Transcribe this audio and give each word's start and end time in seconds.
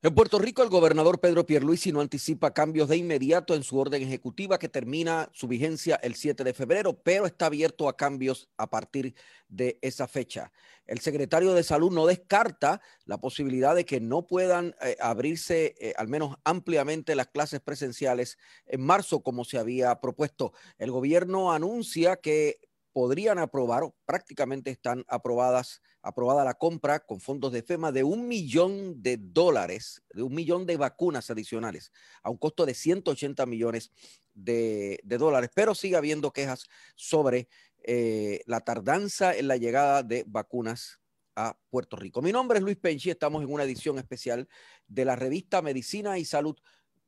En 0.00 0.14
Puerto 0.14 0.38
Rico, 0.38 0.62
el 0.62 0.68
gobernador 0.68 1.18
Pedro 1.18 1.44
Pierluisi 1.44 1.90
no 1.90 2.00
anticipa 2.00 2.54
cambios 2.54 2.88
de 2.88 2.96
inmediato 2.96 3.56
en 3.56 3.64
su 3.64 3.76
orden 3.76 4.00
ejecutiva 4.00 4.56
que 4.56 4.68
termina 4.68 5.28
su 5.32 5.48
vigencia 5.48 5.96
el 5.96 6.14
7 6.14 6.44
de 6.44 6.54
febrero, 6.54 7.02
pero 7.02 7.26
está 7.26 7.46
abierto 7.46 7.88
a 7.88 7.96
cambios 7.96 8.48
a 8.58 8.70
partir 8.70 9.16
de 9.48 9.76
esa 9.82 10.06
fecha. 10.06 10.52
El 10.86 11.00
secretario 11.00 11.52
de 11.52 11.64
Salud 11.64 11.90
no 11.90 12.06
descarta 12.06 12.80
la 13.06 13.18
posibilidad 13.18 13.74
de 13.74 13.84
que 13.84 14.00
no 14.00 14.24
puedan 14.24 14.76
eh, 14.82 14.96
abrirse 15.00 15.74
eh, 15.80 15.94
al 15.96 16.06
menos 16.06 16.36
ampliamente 16.44 17.16
las 17.16 17.26
clases 17.26 17.58
presenciales 17.58 18.38
en 18.66 18.82
marzo 18.82 19.24
como 19.24 19.44
se 19.44 19.58
había 19.58 20.00
propuesto. 20.00 20.52
El 20.78 20.92
gobierno 20.92 21.50
anuncia 21.52 22.14
que 22.14 22.67
podrían 22.92 23.38
aprobar, 23.38 23.82
prácticamente 24.04 24.70
están 24.70 25.04
aprobadas, 25.08 25.82
aprobada 26.02 26.44
la 26.44 26.54
compra 26.54 27.00
con 27.00 27.20
fondos 27.20 27.52
de 27.52 27.62
FEMA 27.62 27.92
de 27.92 28.04
un 28.04 28.28
millón 28.28 29.02
de 29.02 29.18
dólares, 29.18 30.02
de 30.12 30.22
un 30.22 30.34
millón 30.34 30.66
de 30.66 30.76
vacunas 30.76 31.30
adicionales, 31.30 31.92
a 32.22 32.30
un 32.30 32.38
costo 32.38 32.66
de 32.66 32.74
180 32.74 33.46
millones 33.46 33.92
de, 34.34 35.00
dólares, 35.04 35.50
pero 35.54 35.74
sigue 35.74 35.96
habiendo 35.96 36.32
quejas 36.32 36.66
sobre 36.96 37.48
eh, 37.84 38.42
la 38.46 38.60
tardanza 38.60 39.36
en 39.36 39.48
la 39.48 39.56
llegada 39.56 40.02
de 40.02 40.24
vacunas 40.26 41.00
a 41.36 41.56
Puerto 41.70 41.96
Rico. 41.96 42.20
Mi 42.20 42.32
nombre 42.32 42.58
es 42.58 42.64
Luis 42.64 42.76
Penchi, 42.76 43.10
estamos 43.10 43.42
en 43.42 43.52
una 43.52 43.62
edición 43.62 43.98
especial 43.98 44.48
de 44.88 45.04
la 45.04 45.14
revista 45.14 45.62
Medicina 45.62 46.18
y 46.18 46.24
Salud 46.24 46.56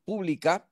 Pública 0.05 0.69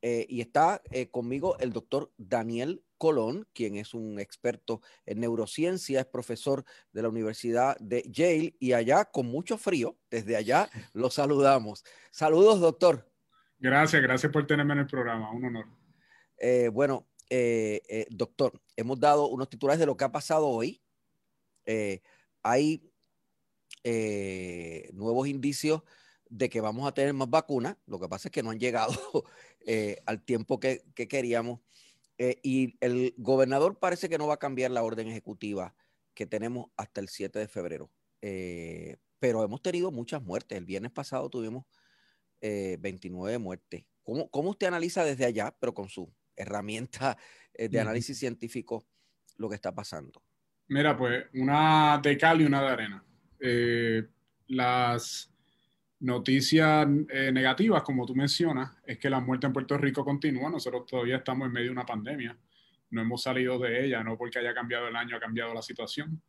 eh, 0.00 0.26
y 0.28 0.40
está 0.40 0.82
eh, 0.90 1.10
conmigo 1.10 1.58
el 1.58 1.72
doctor 1.72 2.10
Daniel 2.16 2.82
Colón, 3.02 3.48
quien 3.52 3.74
es 3.74 3.94
un 3.94 4.20
experto 4.20 4.80
en 5.06 5.18
neurociencia, 5.18 5.98
es 5.98 6.06
profesor 6.06 6.64
de 6.92 7.02
la 7.02 7.08
Universidad 7.08 7.76
de 7.80 8.04
Yale 8.08 8.54
y 8.60 8.74
allá 8.74 9.06
con 9.06 9.26
mucho 9.26 9.58
frío, 9.58 9.98
desde 10.08 10.36
allá 10.36 10.70
lo 10.92 11.10
saludamos. 11.10 11.82
Saludos, 12.12 12.60
doctor. 12.60 13.10
Gracias, 13.58 14.00
gracias 14.00 14.30
por 14.30 14.46
tenerme 14.46 14.74
en 14.74 14.78
el 14.78 14.86
programa, 14.86 15.32
un 15.32 15.46
honor. 15.46 15.66
Eh, 16.36 16.68
bueno, 16.72 17.08
eh, 17.28 17.82
eh, 17.88 18.06
doctor, 18.08 18.52
hemos 18.76 19.00
dado 19.00 19.26
unos 19.26 19.48
titulares 19.48 19.80
de 19.80 19.86
lo 19.86 19.96
que 19.96 20.04
ha 20.04 20.12
pasado 20.12 20.46
hoy. 20.46 20.80
hay 22.44 22.88
nuevos 24.92 25.26
indicios 25.26 25.82
de 26.30 26.48
que 26.48 26.60
vamos 26.60 26.86
a 26.86 26.94
tener 26.94 27.14
más 27.14 27.28
vacunas, 27.28 27.76
lo 27.86 27.98
que 27.98 28.08
pasa 28.08 28.28
es 28.28 28.32
que 28.32 28.44
no 28.44 28.50
han 28.50 28.60
llegado 28.60 28.94
al 30.06 30.22
tiempo 30.22 30.60
que, 30.60 30.84
que 30.94 31.08
queríamos. 31.08 31.58
Eh, 32.18 32.38
y 32.42 32.76
el 32.80 33.14
gobernador 33.16 33.78
parece 33.78 34.08
que 34.08 34.18
no 34.18 34.26
va 34.26 34.34
a 34.34 34.38
cambiar 34.38 34.70
la 34.70 34.82
orden 34.82 35.08
ejecutiva 35.08 35.74
que 36.14 36.26
tenemos 36.26 36.66
hasta 36.76 37.00
el 37.00 37.08
7 37.08 37.38
de 37.38 37.48
febrero. 37.48 37.90
Eh, 38.20 38.96
pero 39.18 39.44
hemos 39.44 39.62
tenido 39.62 39.90
muchas 39.90 40.22
muertes. 40.22 40.58
El 40.58 40.64
viernes 40.64 40.92
pasado 40.92 41.28
tuvimos 41.30 41.64
29 42.40 43.34
eh, 43.34 43.38
muertes. 43.38 43.84
¿Cómo, 44.02 44.28
¿Cómo, 44.30 44.50
usted 44.50 44.66
analiza 44.66 45.04
desde 45.04 45.24
allá, 45.24 45.54
pero 45.58 45.74
con 45.74 45.88
su 45.88 46.12
herramienta 46.34 47.16
de 47.56 47.80
análisis 47.80 48.18
científico, 48.18 48.84
lo 49.36 49.48
que 49.48 49.54
está 49.54 49.72
pasando? 49.72 50.22
Mira, 50.66 50.96
pues 50.96 51.26
una 51.34 52.00
de 52.02 52.18
cal 52.18 52.40
y 52.40 52.44
una 52.44 52.62
de 52.62 52.68
arena. 52.68 53.04
las 54.48 55.31
Noticias 56.02 56.88
eh, 57.10 57.30
negativas, 57.30 57.84
como 57.84 58.04
tú 58.04 58.16
mencionas, 58.16 58.72
es 58.84 58.98
que 58.98 59.08
la 59.08 59.20
muerte 59.20 59.46
en 59.46 59.52
Puerto 59.52 59.78
Rico 59.78 60.04
continúa. 60.04 60.50
Nosotros 60.50 60.84
todavía 60.84 61.18
estamos 61.18 61.46
en 61.46 61.52
medio 61.52 61.66
de 61.66 61.72
una 61.72 61.86
pandemia. 61.86 62.36
No 62.90 63.02
hemos 63.02 63.22
salido 63.22 63.56
de 63.60 63.84
ella, 63.84 64.02
no 64.02 64.18
porque 64.18 64.40
haya 64.40 64.52
cambiado 64.52 64.88
el 64.88 64.96
año, 64.96 65.16
ha 65.16 65.20
cambiado 65.20 65.54
la 65.54 65.62
situación. 65.62 66.20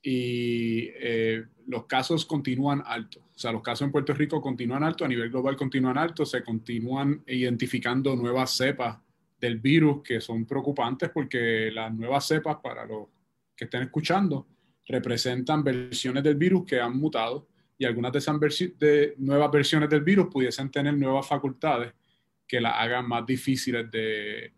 Y 0.00 0.88
eh, 0.94 1.44
los 1.66 1.84
casos 1.84 2.24
continúan 2.24 2.82
altos. 2.86 3.22
O 3.22 3.38
sea, 3.38 3.52
los 3.52 3.60
casos 3.60 3.84
en 3.84 3.92
Puerto 3.92 4.14
Rico 4.14 4.40
continúan 4.40 4.82
altos, 4.82 5.04
a 5.04 5.08
nivel 5.08 5.28
global 5.28 5.56
continúan 5.56 5.98
altos, 5.98 6.30
se 6.30 6.42
continúan 6.42 7.22
identificando 7.26 8.16
nuevas 8.16 8.56
cepas 8.56 8.98
del 9.38 9.58
virus 9.58 10.02
que 10.02 10.22
son 10.22 10.46
preocupantes 10.46 11.10
porque 11.10 11.70
las 11.70 11.92
nuevas 11.92 12.26
cepas, 12.26 12.56
para 12.62 12.86
los 12.86 13.08
que 13.54 13.66
estén 13.66 13.82
escuchando, 13.82 14.46
representan 14.86 15.62
versiones 15.62 16.22
del 16.22 16.36
virus 16.36 16.64
que 16.64 16.80
han 16.80 16.96
mutado 16.96 17.46
y 17.78 17.84
algunas 17.84 18.12
de 18.12 18.18
esas 18.18 18.38
de 18.78 19.14
nuevas 19.18 19.50
versiones 19.50 19.88
del 19.90 20.02
virus 20.02 20.28
pudiesen 20.30 20.70
tener 20.70 20.94
nuevas 20.94 21.26
facultades 21.26 21.92
que 22.46 22.60
las 22.60 22.74
hagan 22.76 23.08
más 23.08 23.26
difíciles 23.26 23.90
de, 23.90 24.52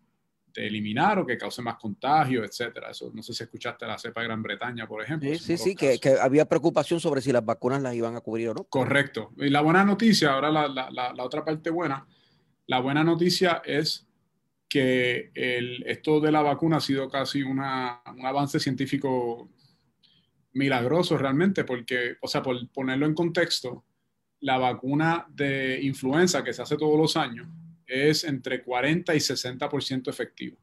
eliminar 0.54 1.20
o 1.20 1.26
que 1.26 1.38
causen 1.38 1.64
más 1.64 1.76
contagio, 1.76 2.42
etcétera. 2.42 2.90
Eso 2.90 3.12
no 3.14 3.22
sé 3.22 3.32
si 3.32 3.44
escuchaste 3.44 3.86
la 3.86 3.96
cepa 3.96 4.22
de 4.22 4.26
Gran 4.26 4.42
Bretaña, 4.42 4.88
por 4.88 5.00
ejemplo. 5.00 5.30
Sí, 5.34 5.38
sí, 5.38 5.56
sí 5.56 5.76
que, 5.76 6.00
había 6.20 6.46
preocupación 6.46 6.98
sobre 6.98 7.20
si 7.20 7.30
las 7.30 7.44
vacunas 7.44 7.80
las 7.80 7.94
iban 7.94 8.16
a 8.16 8.20
cubrir 8.20 8.48
o 8.48 8.54
no. 8.54 8.64
Correcto. 8.64 9.30
Y 9.36 9.50
la 9.50 9.60
buena 9.60 9.84
noticia, 9.84 10.32
ahora 10.32 10.50
la, 10.50 10.66
la, 10.66 10.90
la, 10.90 11.22
otra 11.22 11.44
parte 11.44 11.70
buena, 11.70 12.04
la 12.66 12.80
buena 12.80 13.04
noticia 13.04 13.62
es 13.64 14.08
que 14.68 15.30
el, 15.34 15.84
esto 15.86 16.18
de 16.18 16.32
la 16.32 16.42
vacuna 16.42 16.78
ha 16.78 16.80
sido 16.80 17.08
casi 17.08 17.42
una, 17.44 18.02
un 18.12 18.26
avance 18.26 18.58
científico 18.58 19.48
milagroso 20.58 21.16
realmente, 21.16 21.64
porque, 21.64 22.16
o 22.20 22.28
sea, 22.28 22.42
por 22.42 22.68
ponerlo 22.70 23.06
en 23.06 23.14
contexto, 23.14 23.84
la 24.40 24.58
vacuna 24.58 25.26
de 25.30 25.80
influenza 25.82 26.44
que 26.44 26.52
se 26.52 26.62
hace 26.62 26.76
todos 26.76 26.98
los 26.98 27.16
años 27.16 27.48
es 27.86 28.24
entre 28.24 28.62
40 28.62 29.14
y 29.14 29.18
60% 29.18 30.08
efectiva. 30.08 30.58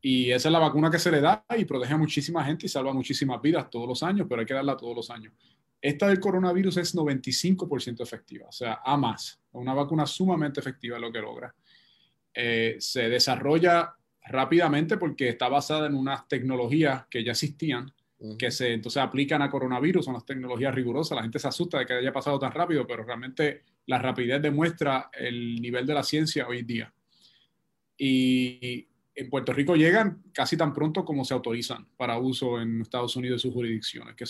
Y 0.00 0.30
esa 0.30 0.48
es 0.48 0.52
la 0.52 0.58
vacuna 0.58 0.90
que 0.90 0.98
se 0.98 1.10
le 1.10 1.20
da 1.20 1.44
y 1.56 1.64
protege 1.64 1.94
a 1.94 1.98
muchísima 1.98 2.44
gente 2.44 2.66
y 2.66 2.68
salva 2.68 2.92
muchísimas 2.92 3.42
vidas 3.42 3.68
todos 3.68 3.88
los 3.88 4.02
años, 4.02 4.26
pero 4.28 4.40
hay 4.40 4.46
que 4.46 4.54
darla 4.54 4.76
todos 4.76 4.94
los 4.94 5.10
años. 5.10 5.32
Esta 5.80 6.08
del 6.08 6.20
coronavirus 6.20 6.78
es 6.78 6.94
95% 6.94 8.02
efectiva, 8.02 8.46
o 8.48 8.52
sea, 8.52 8.80
a 8.84 8.96
más. 8.96 9.40
Una 9.52 9.74
vacuna 9.74 10.06
sumamente 10.06 10.60
efectiva 10.60 10.96
es 10.96 11.02
lo 11.02 11.12
que 11.12 11.20
logra. 11.20 11.54
Eh, 12.32 12.76
se 12.78 13.08
desarrolla 13.08 13.94
rápidamente 14.26 14.96
porque 14.96 15.28
está 15.30 15.48
basada 15.48 15.86
en 15.86 15.94
unas 15.94 16.26
tecnologías 16.28 17.06
que 17.08 17.24
ya 17.24 17.32
existían 17.32 17.92
que 18.38 18.50
se 18.50 18.72
entonces 18.72 19.02
aplican 19.02 19.42
a 19.42 19.50
coronavirus, 19.50 20.04
son 20.04 20.14
las 20.14 20.24
tecnologías 20.24 20.74
rigurosas. 20.74 21.16
La 21.16 21.22
gente 21.22 21.38
se 21.38 21.48
asusta 21.48 21.78
de 21.78 21.86
que 21.86 21.94
haya 21.94 22.12
pasado 22.12 22.38
tan 22.38 22.52
rápido, 22.52 22.86
pero 22.86 23.04
realmente 23.04 23.62
la 23.86 23.98
rapidez 23.98 24.40
demuestra 24.40 25.10
el 25.12 25.60
nivel 25.60 25.86
de 25.86 25.94
la 25.94 26.02
ciencia 26.02 26.48
hoy 26.48 26.60
en 26.60 26.66
día. 26.66 26.94
Y 27.98 28.88
en 29.14 29.30
Puerto 29.30 29.52
Rico 29.52 29.76
llegan 29.76 30.22
casi 30.32 30.56
tan 30.56 30.74
pronto 30.74 31.04
como 31.04 31.24
se 31.24 31.32
autorizan 31.32 31.88
para 31.96 32.18
uso 32.18 32.60
en 32.60 32.82
Estados 32.82 33.16
Unidos 33.16 33.40
y 33.40 33.42
sus 33.42 33.54
jurisdicciones. 33.54 34.14
Que 34.14 34.24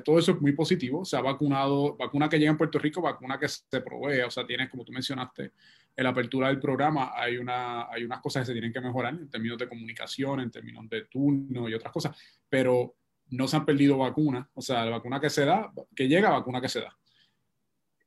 todo 0.00 0.18
eso 0.18 0.32
es 0.32 0.40
muy 0.40 0.52
positivo. 0.52 1.04
Se 1.04 1.16
ha 1.16 1.20
vacunado, 1.20 1.96
vacuna 1.96 2.28
que 2.28 2.38
llega 2.38 2.50
en 2.50 2.56
Puerto 2.56 2.78
Rico, 2.78 3.00
vacuna 3.00 3.38
que 3.38 3.48
se 3.48 3.80
provee. 3.80 4.22
O 4.22 4.30
sea, 4.30 4.44
tienes, 4.44 4.68
como 4.68 4.84
tú 4.84 4.92
mencionaste, 4.92 5.52
en 5.94 6.04
la 6.04 6.10
apertura 6.10 6.48
del 6.48 6.58
programa 6.58 7.12
hay, 7.14 7.36
una, 7.36 7.88
hay 7.88 8.04
unas 8.04 8.20
cosas 8.20 8.42
que 8.42 8.46
se 8.46 8.52
tienen 8.52 8.72
que 8.72 8.80
mejorar 8.80 9.14
en 9.14 9.28
términos 9.28 9.58
de 9.58 9.68
comunicación, 9.68 10.40
en 10.40 10.50
términos 10.50 10.88
de 10.88 11.04
turno 11.04 11.68
y 11.68 11.74
otras 11.74 11.92
cosas. 11.92 12.16
Pero 12.48 12.96
no 13.30 13.48
se 13.48 13.56
han 13.56 13.64
perdido 13.64 13.98
vacunas, 13.98 14.46
o 14.54 14.60
sea, 14.60 14.84
la 14.84 14.92
vacuna 14.92 15.20
que 15.20 15.30
se 15.30 15.44
da, 15.44 15.72
que 15.94 16.08
llega, 16.08 16.30
vacuna 16.30 16.60
que 16.60 16.68
se 16.68 16.80
da. 16.80 16.96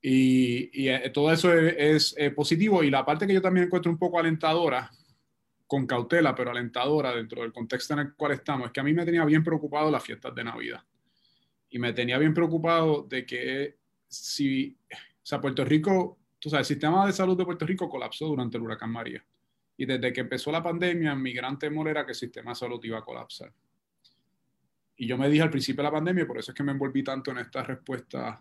Y, 0.02 0.88
eh, 0.88 1.10
todo 1.12 1.32
eso 1.32 1.52
es, 1.52 2.16
positivo 2.36 2.84
y 2.84 2.92
la 2.92 3.04
parte 3.04 3.26
que 3.26 3.34
yo 3.34 3.42
también 3.42 3.66
encuentro 3.66 3.92
un 3.92 3.98
poco 3.98 4.20
alentadora, 4.20 4.92
con 5.66 5.88
cautela, 5.88 6.36
pero 6.36 6.52
alentadora 6.52 7.16
dentro 7.16 7.42
del 7.42 7.52
contexto 7.52 7.94
en 7.94 8.00
el 8.00 8.14
cual 8.14 8.34
estamos, 8.34 8.68
es 8.68 8.72
que 8.72 8.80
a 8.80 8.84
mí 8.84 8.94
me 8.94 9.04
tenía 9.04 9.26
bien 9.26 9.44
preocupado 9.44 9.90
las 9.90 10.04
fiestas 10.04 10.36
de 10.36 10.44
Navidad. 10.44 10.84
Y 11.70 11.80
me 11.80 11.92
tenía 11.92 12.20
bien 12.20 12.36
preocupado 12.36 13.02
de 13.10 13.26
que 13.26 13.78
si, 14.08 14.78
o 14.92 14.96
sea, 15.24 15.42
Puerto 15.42 15.66
Rico, 15.66 16.20
tú 16.38 16.50
sabes, 16.50 16.70
el 16.70 16.76
sistema 16.76 17.06
de 17.08 17.14
salud 17.14 17.36
de 17.36 17.46
Puerto 17.46 17.66
Rico 17.66 17.90
colapsó 17.90 18.28
durante 18.28 18.58
el 18.58 18.64
huracán 18.64 18.92
María. 18.92 19.26
Y 19.76 19.86
desde 19.86 20.14
que 20.14 20.22
empezó 20.22 20.52
la 20.52 20.64
pandemia, 20.64 21.16
mi 21.16 21.34
gran 21.34 21.58
temor 21.58 21.88
era 21.88 22.06
que 22.06 22.12
el 22.12 22.16
sistema 22.16 22.52
de 22.52 22.56
salud 22.56 22.80
iba 22.84 23.00
a 23.00 23.04
colapsar. 23.04 23.52
Y 24.98 25.08
yo 25.08 25.18
me 25.18 25.30
dije 25.30 25.44
al 25.44 25.50
principio 25.50 25.82
de 25.82 25.90
la 25.90 25.92
pandemia, 25.92 26.26
por 26.26 26.38
eso 26.38 26.52
es 26.52 26.56
que 26.56 26.64
me 26.64 26.72
envolví 26.72 27.04
tanto 27.04 27.32
en 27.32 27.40
esta 27.40 27.64
respuesta 27.64 28.40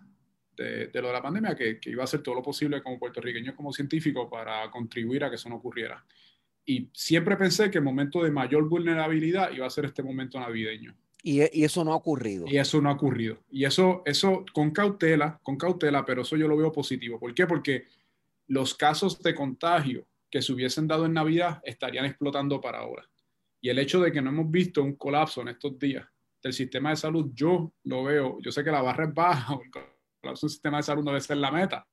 de, 0.56 0.90
lo 0.94 1.08
de 1.08 1.12
la 1.12 1.22
pandemia, 1.22 1.56
que, 1.56 1.80
iba 1.86 2.02
a 2.02 2.04
hacer 2.04 2.22
todo 2.22 2.36
lo 2.36 2.42
posible 2.42 2.82
como 2.82 2.98
puertorriqueño, 2.98 3.56
como 3.56 3.72
científico, 3.72 4.28
para 4.30 4.70
contribuir 4.70 5.24
a 5.24 5.30
que 5.30 5.36
eso 5.36 5.48
no 5.48 5.56
ocurriera. 5.56 6.04
Y 6.64 6.88
siempre 6.92 7.36
pensé 7.36 7.70
que 7.70 7.78
el 7.78 7.84
momento 7.84 8.22
de 8.22 8.30
mayor 8.30 8.68
vulnerabilidad 8.68 9.50
iba 9.52 9.66
a 9.66 9.70
ser 9.70 9.86
este 9.86 10.02
momento 10.02 10.38
navideño. 10.38 10.96
Y, 11.22 11.40
y, 11.58 11.64
eso 11.64 11.84
no 11.84 11.92
ha 11.92 11.96
ocurrido. 11.96 12.44
Y 12.46 12.58
eso 12.58 12.80
no 12.80 12.90
ha 12.90 12.92
ocurrido. 12.92 13.38
Y 13.50 13.64
eso, 13.64 14.02
eso 14.04 14.44
con 14.52 14.70
cautela, 14.70 15.40
con 15.42 15.56
cautela, 15.56 16.04
pero 16.04 16.22
eso 16.22 16.36
yo 16.36 16.46
lo 16.46 16.56
veo 16.56 16.70
positivo. 16.70 17.18
¿Por 17.18 17.34
qué? 17.34 17.46
Porque 17.46 17.86
los 18.46 18.74
casos 18.74 19.22
de 19.22 19.34
contagio 19.34 20.06
que 20.30 20.42
se 20.42 20.52
hubiesen 20.52 20.86
dado 20.86 21.06
en 21.06 21.14
Navidad 21.14 21.60
estarían 21.64 22.04
explotando 22.04 22.60
para 22.60 22.78
ahora. 22.78 23.08
Y 23.60 23.70
el 23.70 23.78
hecho 23.78 24.00
de 24.00 24.12
que 24.12 24.20
no 24.20 24.30
hemos 24.30 24.50
visto 24.50 24.82
un 24.82 24.96
colapso 24.96 25.40
en 25.40 25.48
estos 25.48 25.78
días 25.78 26.06
del 26.44 26.52
sistema 26.54 26.90
de 26.90 26.96
salud, 26.96 27.30
yo 27.34 27.72
lo 27.84 28.04
veo, 28.04 28.38
yo 28.40 28.52
sé 28.52 28.62
que 28.62 28.70
la 28.70 28.82
barra 28.82 29.04
es 29.04 29.14
baja, 29.14 29.54
el 29.64 29.70
colapso 30.20 30.46
del 30.46 30.52
sistema 30.52 30.76
de 30.78 30.82
salud 30.82 31.02
no 31.02 31.10
debe 31.10 31.20
ser 31.20 31.38
la 31.38 31.50
meta, 31.50 31.86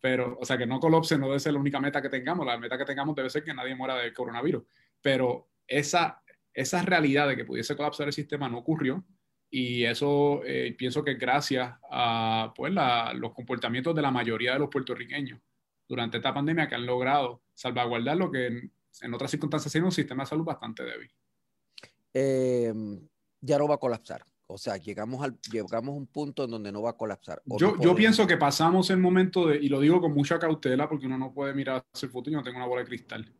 pero, 0.00 0.36
o 0.38 0.44
sea, 0.44 0.58
que 0.58 0.66
no 0.66 0.78
colapse 0.78 1.18
no 1.18 1.26
debe 1.28 1.40
ser 1.40 1.54
la 1.54 1.60
única 1.60 1.80
meta 1.80 2.02
que 2.02 2.10
tengamos, 2.10 2.46
la 2.46 2.58
meta 2.58 2.76
que 2.76 2.84
tengamos 2.84 3.14
debe 3.14 3.30
ser 3.30 3.42
que 3.42 3.54
nadie 3.54 3.74
muera 3.74 3.96
del 3.96 4.12
coronavirus, 4.12 4.64
pero 5.00 5.48
esa, 5.66 6.22
esa 6.52 6.82
realidad 6.82 7.28
de 7.28 7.36
que 7.36 7.44
pudiese 7.44 7.76
colapsar 7.76 8.06
el 8.06 8.12
sistema 8.12 8.48
no 8.48 8.58
ocurrió 8.58 9.04
y 9.50 9.84
eso 9.84 10.42
eh, 10.44 10.74
pienso 10.76 11.04
que 11.04 11.14
gracias 11.14 11.74
a 11.90 12.52
pues, 12.54 12.72
los 13.14 13.32
comportamientos 13.32 13.94
de 13.94 14.02
la 14.02 14.10
mayoría 14.10 14.52
de 14.54 14.58
los 14.58 14.68
puertorriqueños 14.68 15.40
durante 15.88 16.16
esta 16.16 16.34
pandemia 16.34 16.68
que 16.68 16.74
han 16.74 16.84
logrado 16.84 17.42
salvaguardar 17.54 18.16
lo 18.16 18.30
que 18.30 18.46
en, 18.48 19.14
otras 19.14 19.30
circunstancias 19.30 19.72
sería 19.72 19.86
un 19.86 19.92
sistema 19.92 20.24
de 20.24 20.28
salud 20.28 20.44
bastante 20.44 20.82
débil. 20.82 21.10
Eh, 22.12 22.72
ya 23.44 23.58
no 23.58 23.68
va 23.68 23.76
a 23.76 23.78
colapsar. 23.78 24.24
O 24.46 24.58
sea, 24.58 24.76
llegamos, 24.76 25.22
al, 25.24 25.38
llegamos 25.50 25.94
a 25.94 25.96
un 25.96 26.06
punto 26.06 26.44
en 26.44 26.50
donde 26.50 26.70
no 26.70 26.82
va 26.82 26.90
a 26.90 26.96
colapsar. 26.96 27.40
Yo, 27.46 27.80
yo 27.80 27.94
pienso 27.94 28.26
que 28.26 28.36
pasamos 28.36 28.90
el 28.90 28.98
momento 28.98 29.46
de, 29.46 29.56
y 29.56 29.68
lo 29.68 29.80
digo 29.80 30.00
con 30.00 30.12
mucha 30.12 30.38
cautela 30.38 30.88
porque 30.88 31.06
uno 31.06 31.16
no 31.16 31.32
puede 31.32 31.54
mirar 31.54 31.84
hacia 31.92 32.06
el 32.06 32.12
futuro, 32.12 32.32
yo 32.32 32.38
no 32.38 32.44
tengo 32.44 32.58
una 32.58 32.66
bola 32.66 32.82
de 32.82 32.88
cristal, 32.88 33.32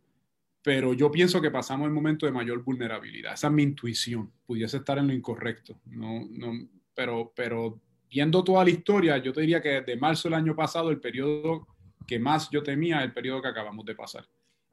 pero 0.63 0.95
yo 0.95 1.11
pienso 1.11 1.43
que 1.43 1.51
pasamos 1.51 1.87
el 1.87 1.93
momento 1.93 2.25
de 2.25 2.33
mayor 2.33 2.63
vulnerabilidad. 2.63 3.35
Esa 3.35 3.49
es 3.49 3.53
mi 3.53 3.63
intuición. 3.63 4.33
Pudiese 4.47 4.79
estar 4.79 4.97
en 4.97 5.09
lo 5.09 5.13
incorrecto, 5.13 5.79
no, 5.85 6.27
no, 6.31 6.53
pero, 6.95 7.33
pero 7.37 7.79
viendo 8.09 8.43
toda 8.43 8.65
la 8.65 8.71
historia, 8.71 9.19
yo 9.19 9.33
te 9.33 9.43
diría 9.43 9.61
que 9.61 9.81
desde 9.81 9.97
marzo 9.97 10.29
del 10.29 10.39
año 10.39 10.57
pasado, 10.57 10.91
el 10.91 11.01
periodo 11.01 11.67
que 12.07 12.19
más 12.19 12.49
yo 12.51 12.63
temía 12.63 13.01
es 13.01 13.05
el 13.05 13.13
periodo 13.13 13.43
que 13.43 13.49
acabamos 13.49 13.85
de 13.85 13.95
pasar. 13.95 14.27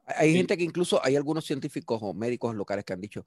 Hay 0.04 0.32
gente 0.34 0.56
que 0.56 0.64
incluso, 0.64 1.00
hay 1.04 1.16
algunos 1.16 1.44
científicos 1.44 1.98
o 2.02 2.12
médicos 2.12 2.54
locales 2.54 2.84
que 2.84 2.92
han 2.92 3.00
dicho 3.00 3.24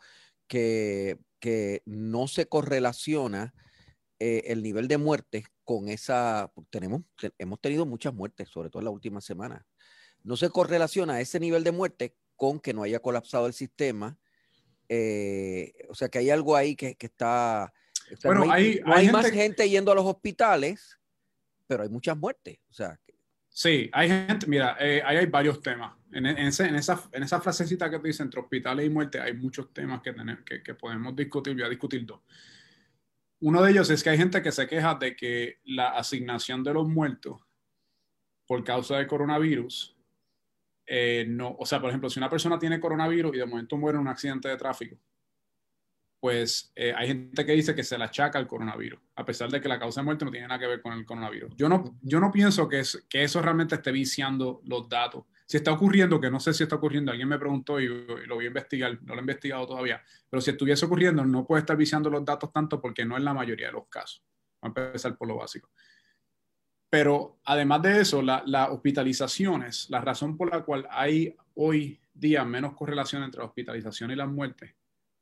que, 0.48 1.18
que 1.40 1.82
no 1.86 2.28
se 2.28 2.48
correlaciona 2.48 3.54
eh, 4.20 4.44
el 4.46 4.64
nivel 4.64 4.88
de 4.88 4.98
muerte 4.98 5.46
con 5.64 5.90
esa, 5.90 6.52
tenemos, 6.70 7.02
hemos 7.38 7.60
tenido 7.60 7.86
muchas 7.86 8.14
muertes, 8.14 8.50
sobre 8.50 8.70
todo 8.70 8.80
en 8.80 8.86
la 8.86 8.92
última 8.92 9.20
semana. 9.20 9.66
No 10.24 10.38
se 10.38 10.50
correlaciona 10.50 11.20
ese 11.20 11.40
nivel 11.40 11.64
de 11.64 11.72
muerte 11.72 12.16
con 12.36 12.60
que 12.60 12.74
no 12.74 12.84
haya 12.84 13.00
colapsado 13.00 13.48
el 13.48 13.54
sistema. 13.54 14.18
Eh, 14.88 15.74
o 15.90 15.96
sea 15.96 16.10
que 16.10 16.20
hay 16.20 16.30
algo 16.30 16.56
ahí 16.56 16.76
que, 16.76 16.96
que 16.96 17.08
está... 17.08 17.74
bueno, 18.24 18.52
hay, 18.52 18.80
hay, 18.86 19.10
más 19.10 19.30
gente 19.32 19.70
yendo 19.70 19.92
a 19.92 19.96
los 19.96 20.06
hospitales, 20.06 20.98
pero 21.68 21.84
hay 21.84 21.90
muchas 21.90 22.18
muertes. 22.18 22.60
O 22.70 22.74
sea, 22.74 23.00
Sí, 23.58 23.90
hay 23.94 24.10
gente, 24.10 24.48
mira, 24.48 24.76
eh, 24.82 25.02
hay 25.02 25.26
varios 25.28 25.62
temas. 25.62 25.96
En, 26.12 26.26
esa, 26.26 27.40
frasecita 27.40 27.90
que 27.90 28.00
te 28.00 28.08
dice 28.10 28.22
entre 28.22 28.42
hospitales 28.42 28.86
y 28.86 28.90
muerte, 28.90 29.22
hay 29.22 29.34
muchos 29.34 29.74
temas 29.74 30.02
que, 30.02 30.12
tenemos, 30.12 30.44
que, 30.44 30.62
que, 30.62 30.74
podemos 30.74 31.16
discutir. 31.16 31.54
Voy 31.54 31.64
a 31.64 31.70
discutir 31.70 32.06
dos. 32.06 32.20
Uno 33.40 33.62
de 33.62 33.72
ellos 33.72 33.90
es 33.90 34.04
que 34.04 34.10
hay 34.10 34.18
gente 34.18 34.42
que 34.42 34.52
se 34.52 34.68
queja 34.68 34.96
de 34.96 35.16
que 35.16 35.60
la 35.64 35.92
asignación 35.92 36.66
de 36.66 36.74
los 36.74 36.86
muertos 36.86 37.42
por 38.46 38.62
causa 38.66 38.98
del 38.98 39.08
coronavirus, 39.08 39.96
eh, 40.86 41.26
no, 41.26 41.56
o 41.58 41.66
sea, 41.66 41.80
por 41.80 41.92
ejemplo, 41.92 42.10
si 42.10 42.20
una 42.20 42.30
persona 42.30 42.60
tiene 42.60 42.82
coronavirus 42.82 43.36
y 43.36 43.40
de 43.40 43.46
momento 43.46 43.78
muere 43.78 43.96
en 43.96 44.02
un 44.02 44.10
accidente 44.10 44.50
de 44.50 44.58
tráfico, 44.58 44.98
pues 46.20 46.72
eh, 46.76 46.94
hay 46.96 47.08
gente 47.08 47.46
que 47.46 47.52
dice 47.52 47.76
que 47.76 47.84
se 47.84 47.98
la 47.98 48.06
achaca 48.06 48.40
al 48.40 48.48
coronavirus, 48.48 49.00
a 49.16 49.26
pesar 49.26 49.50
de 49.50 49.62
que 49.62 49.68
la 49.68 49.80
causa 49.80 50.02
de 50.02 50.06
muerte 50.06 50.26
no 50.26 50.32
tiene 50.32 50.48
nada 50.48 50.60
que 50.60 50.68
ver 50.68 50.82
con 50.82 50.94
el 50.94 51.06
coronavirus. 51.06 51.54
Yo 51.56 51.70
no, 51.70 51.98
yo 52.02 52.20
no 52.20 52.32
pienso 52.32 52.68
que, 52.68 52.80
es, 52.80 53.06
que 53.10 53.24
eso 53.24 53.42
realmente 53.42 53.76
esté 53.76 53.92
viciando 53.92 54.62
los 54.66 54.90
datos. 54.90 55.26
Si 55.46 55.58
está 55.58 55.72
ocurriendo, 55.72 56.20
que 56.20 56.32
no 56.32 56.40
sé 56.40 56.54
si 56.54 56.64
está 56.64 56.78
ocurriendo, 56.78 57.12
alguien 57.12 57.30
me 57.30 57.38
preguntó 57.38 57.80
y, 57.80 57.88
lo 57.88 58.36
voy 58.36 58.46
a 58.46 58.48
investigar, 58.48 58.98
no 59.04 59.14
lo 59.14 59.20
he 59.20 59.22
investigado 59.22 59.68
todavía, 59.68 60.02
pero 60.30 60.42
si 60.42 60.52
estuviese 60.52 60.86
ocurriendo, 60.86 61.24
no 61.24 61.46
puede 61.46 61.60
estar 61.60 61.78
viciando 61.78 62.10
los 62.10 62.26
datos 62.26 62.52
tanto 62.52 62.82
porque 62.82 63.06
no 63.06 63.16
es 63.16 63.24
la 63.24 63.34
mayoría 63.34 63.68
de 63.68 63.74
los 63.74 63.88
casos. 63.88 64.24
Vamos 64.62 64.78
a 64.78 64.86
empezar 64.86 65.16
por 65.16 65.28
lo 65.28 65.36
básico. 65.38 65.70
Pero 66.90 67.40
además 67.44 67.82
de 67.84 68.02
eso, 68.02 68.22
las 68.22 68.70
hospitalizaciones, 68.70 69.90
la 69.90 70.02
razón 70.02 70.38
por 70.38 70.50
la 70.50 70.64
cual 70.64 70.88
hay 70.90 71.36
hoy 71.56 72.00
día 72.14 72.44
menos 72.46 72.74
correlación 72.74 73.22
entre 73.22 73.40
la 73.40 73.46
hospitalización 73.46 74.12
y 74.12 74.16
las 74.16 74.30
muertes, 74.30 74.74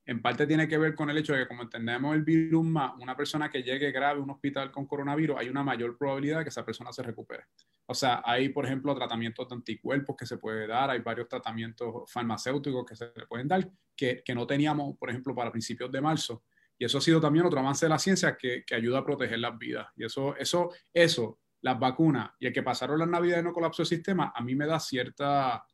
en 0.06 0.22
parte 0.22 0.46
tiene 0.46 0.68
que 0.68 0.78
ver 0.78 0.96
con 0.96 1.10
el 1.10 1.18
hecho 1.18 1.34
de 1.34 1.40
que 1.40 1.48
como 1.48 1.64
entendemos 1.64 2.14
el 2.16 2.24
virus 2.24 2.66
una 2.66 3.16
persona 3.16 3.50
que 3.50 3.64
llegue 3.64 3.92
grave 3.92 4.20
a 4.20 4.24
un 4.24 4.30
hospital 4.30 4.72
con 4.72 4.86
coronavirus, 4.86 5.38
hay 5.40 5.50
una 5.50 5.64
mayor 5.64 5.98
probabilidad 5.98 6.40
de 6.40 6.44
que 6.44 6.50
esa 6.50 6.66
persona 6.66 6.92
se 6.92 7.04
recupere. 7.04 7.46
O 7.86 7.94
sea, 7.94 8.22
hay, 8.26 8.50
por 8.50 8.66
ejemplo, 8.66 8.94
tratamientos 8.96 9.48
de 9.48 9.56
anticuerpos 9.56 10.16
que 10.18 10.26
se 10.26 10.38
puede 10.38 10.68
dar, 10.68 10.90
hay 10.90 11.00
varios 11.00 11.28
tratamientos 11.28 12.12
farmacéuticos 12.12 12.86
que 12.86 12.96
se 12.96 13.12
le 13.16 13.26
pueden 13.28 13.48
dar, 13.48 13.70
que, 13.96 14.22
que 14.24 14.36
no 14.36 14.46
teníamos, 14.46 14.98
por 14.98 15.10
ejemplo, 15.10 15.34
para 15.34 15.52
principios 15.52 15.92
de 15.92 16.02
marzo. 16.02 16.44
Y 16.78 16.86
eso 16.86 16.98
ha 16.98 17.02
sido 17.02 17.22
también 17.22 17.46
otro 17.46 17.60
avance 17.60 17.86
de 17.86 17.90
la 17.90 18.00
ciencia 18.00 18.36
que, 18.38 18.64
que 18.66 18.76
ayuda 18.76 19.00
a 19.00 19.06
proteger 19.06 19.40
las 19.40 19.58
vidas. 19.58 19.88
Y 19.96 20.06
eso, 20.06 20.36
eso, 20.36 20.72
eso, 20.94 21.40
las 21.62 21.80
vacunas 21.80 22.32
y 22.40 22.48
el 22.48 22.54
que 22.54 22.62
pasaron 22.62 23.00
las 23.00 23.08
navidades 23.08 23.44
no 23.44 23.54
colapsó 23.54 23.84
el 23.84 23.88
sistema, 23.88 24.34
a 24.36 24.42
mí 24.42 24.54
me 24.54 24.66
da 24.66 24.80
cierta, 24.80 25.66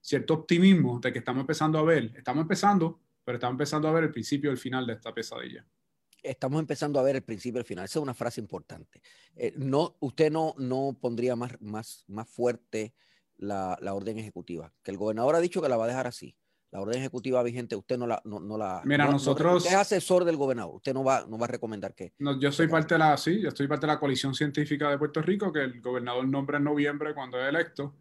cierto 0.00 0.34
optimismo 0.34 0.98
de 0.98 1.12
que 1.12 1.20
estamos 1.20 1.42
empezando 1.42 1.78
a 1.78 1.84
ver, 1.84 2.12
estamos 2.16 2.42
empezando, 2.42 3.00
pero 3.26 3.38
estamos 3.38 3.54
empezando 3.54 3.88
a 3.88 3.92
ver 3.92 4.04
el 4.04 4.12
principio 4.12 4.50
y 4.50 4.52
el 4.52 4.58
final 4.58 4.86
de 4.86 4.92
esta 4.92 5.12
pesadilla. 5.12 5.66
Estamos 6.22 6.60
empezando 6.60 7.00
a 7.00 7.02
ver 7.02 7.16
el 7.16 7.22
principio 7.22 7.58
y 7.58 7.62
el 7.62 7.66
final. 7.66 7.84
Esa 7.84 7.98
es 7.98 8.02
una 8.02 8.14
frase 8.14 8.40
importante. 8.40 9.02
Eh, 9.34 9.52
no, 9.56 9.96
usted 9.98 10.30
no, 10.30 10.54
no 10.58 10.96
pondría 11.00 11.34
más, 11.34 11.60
más, 11.60 12.04
más 12.06 12.28
fuerte 12.28 12.94
la, 13.36 13.76
la, 13.82 13.94
orden 13.94 14.18
ejecutiva, 14.18 14.72
que 14.80 14.92
el 14.92 14.96
gobernador 14.96 15.34
ha 15.34 15.40
dicho 15.40 15.60
que 15.60 15.68
la 15.68 15.76
va 15.76 15.86
a 15.86 15.88
dejar 15.88 16.06
así. 16.06 16.36
La 16.70 16.80
orden 16.80 16.98
ejecutiva 16.98 17.42
vigente, 17.42 17.74
usted 17.74 17.98
no 17.98 18.06
la... 18.06 18.22
No, 18.24 18.38
no 18.38 18.56
la 18.56 18.82
Mira, 18.84 19.10
nosotros... 19.10 19.56
usted 19.56 19.70
es 19.70 19.76
asesor 19.76 20.24
del 20.24 20.36
gobernador, 20.36 20.76
usted 20.76 20.94
no 20.94 21.02
va, 21.02 21.26
no 21.26 21.36
va 21.36 21.46
a 21.46 21.50
recomendar 21.50 21.94
que... 21.94 22.12
No, 22.18 22.38
yo 22.38 22.52
soy 22.52 22.68
parte 22.68 22.94
de 22.94 22.98
la, 23.00 23.16
sí, 23.16 23.40
yo 23.40 23.48
estoy 23.48 23.66
parte 23.66 23.86
de 23.86 23.92
la 23.92 23.98
coalición 23.98 24.34
científica 24.34 24.88
de 24.88 24.98
Puerto 24.98 25.20
Rico, 25.20 25.52
que 25.52 25.64
el 25.64 25.80
gobernador 25.80 26.28
nombra 26.28 26.58
en 26.58 26.64
noviembre 26.64 27.12
cuando 27.12 27.40
es 27.40 27.48
electo, 27.48 27.96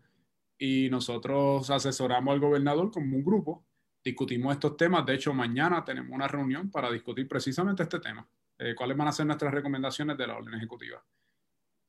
y 0.57 0.87
nosotros 0.91 1.67
asesoramos 1.71 2.31
al 2.31 2.39
gobernador 2.39 2.91
como 2.91 3.17
un 3.17 3.25
grupo 3.25 3.65
discutimos 4.05 4.53
estos 4.53 4.77
temas. 4.77 5.03
De 5.03 5.15
hecho, 5.15 5.33
mañana 5.33 5.83
tenemos 5.83 6.11
una 6.11 6.27
reunión 6.27 6.69
para 6.69 6.91
discutir 6.91 7.27
precisamente 7.27 7.81
este 7.81 7.99
tema. 7.99 8.25
Eh, 8.59 8.75
¿Cuáles 8.75 8.95
van 8.95 9.07
a 9.07 9.11
ser 9.11 9.25
nuestras 9.25 9.51
recomendaciones 9.51 10.15
de 10.15 10.27
la 10.27 10.37
orden 10.37 10.53
ejecutiva? 10.53 11.03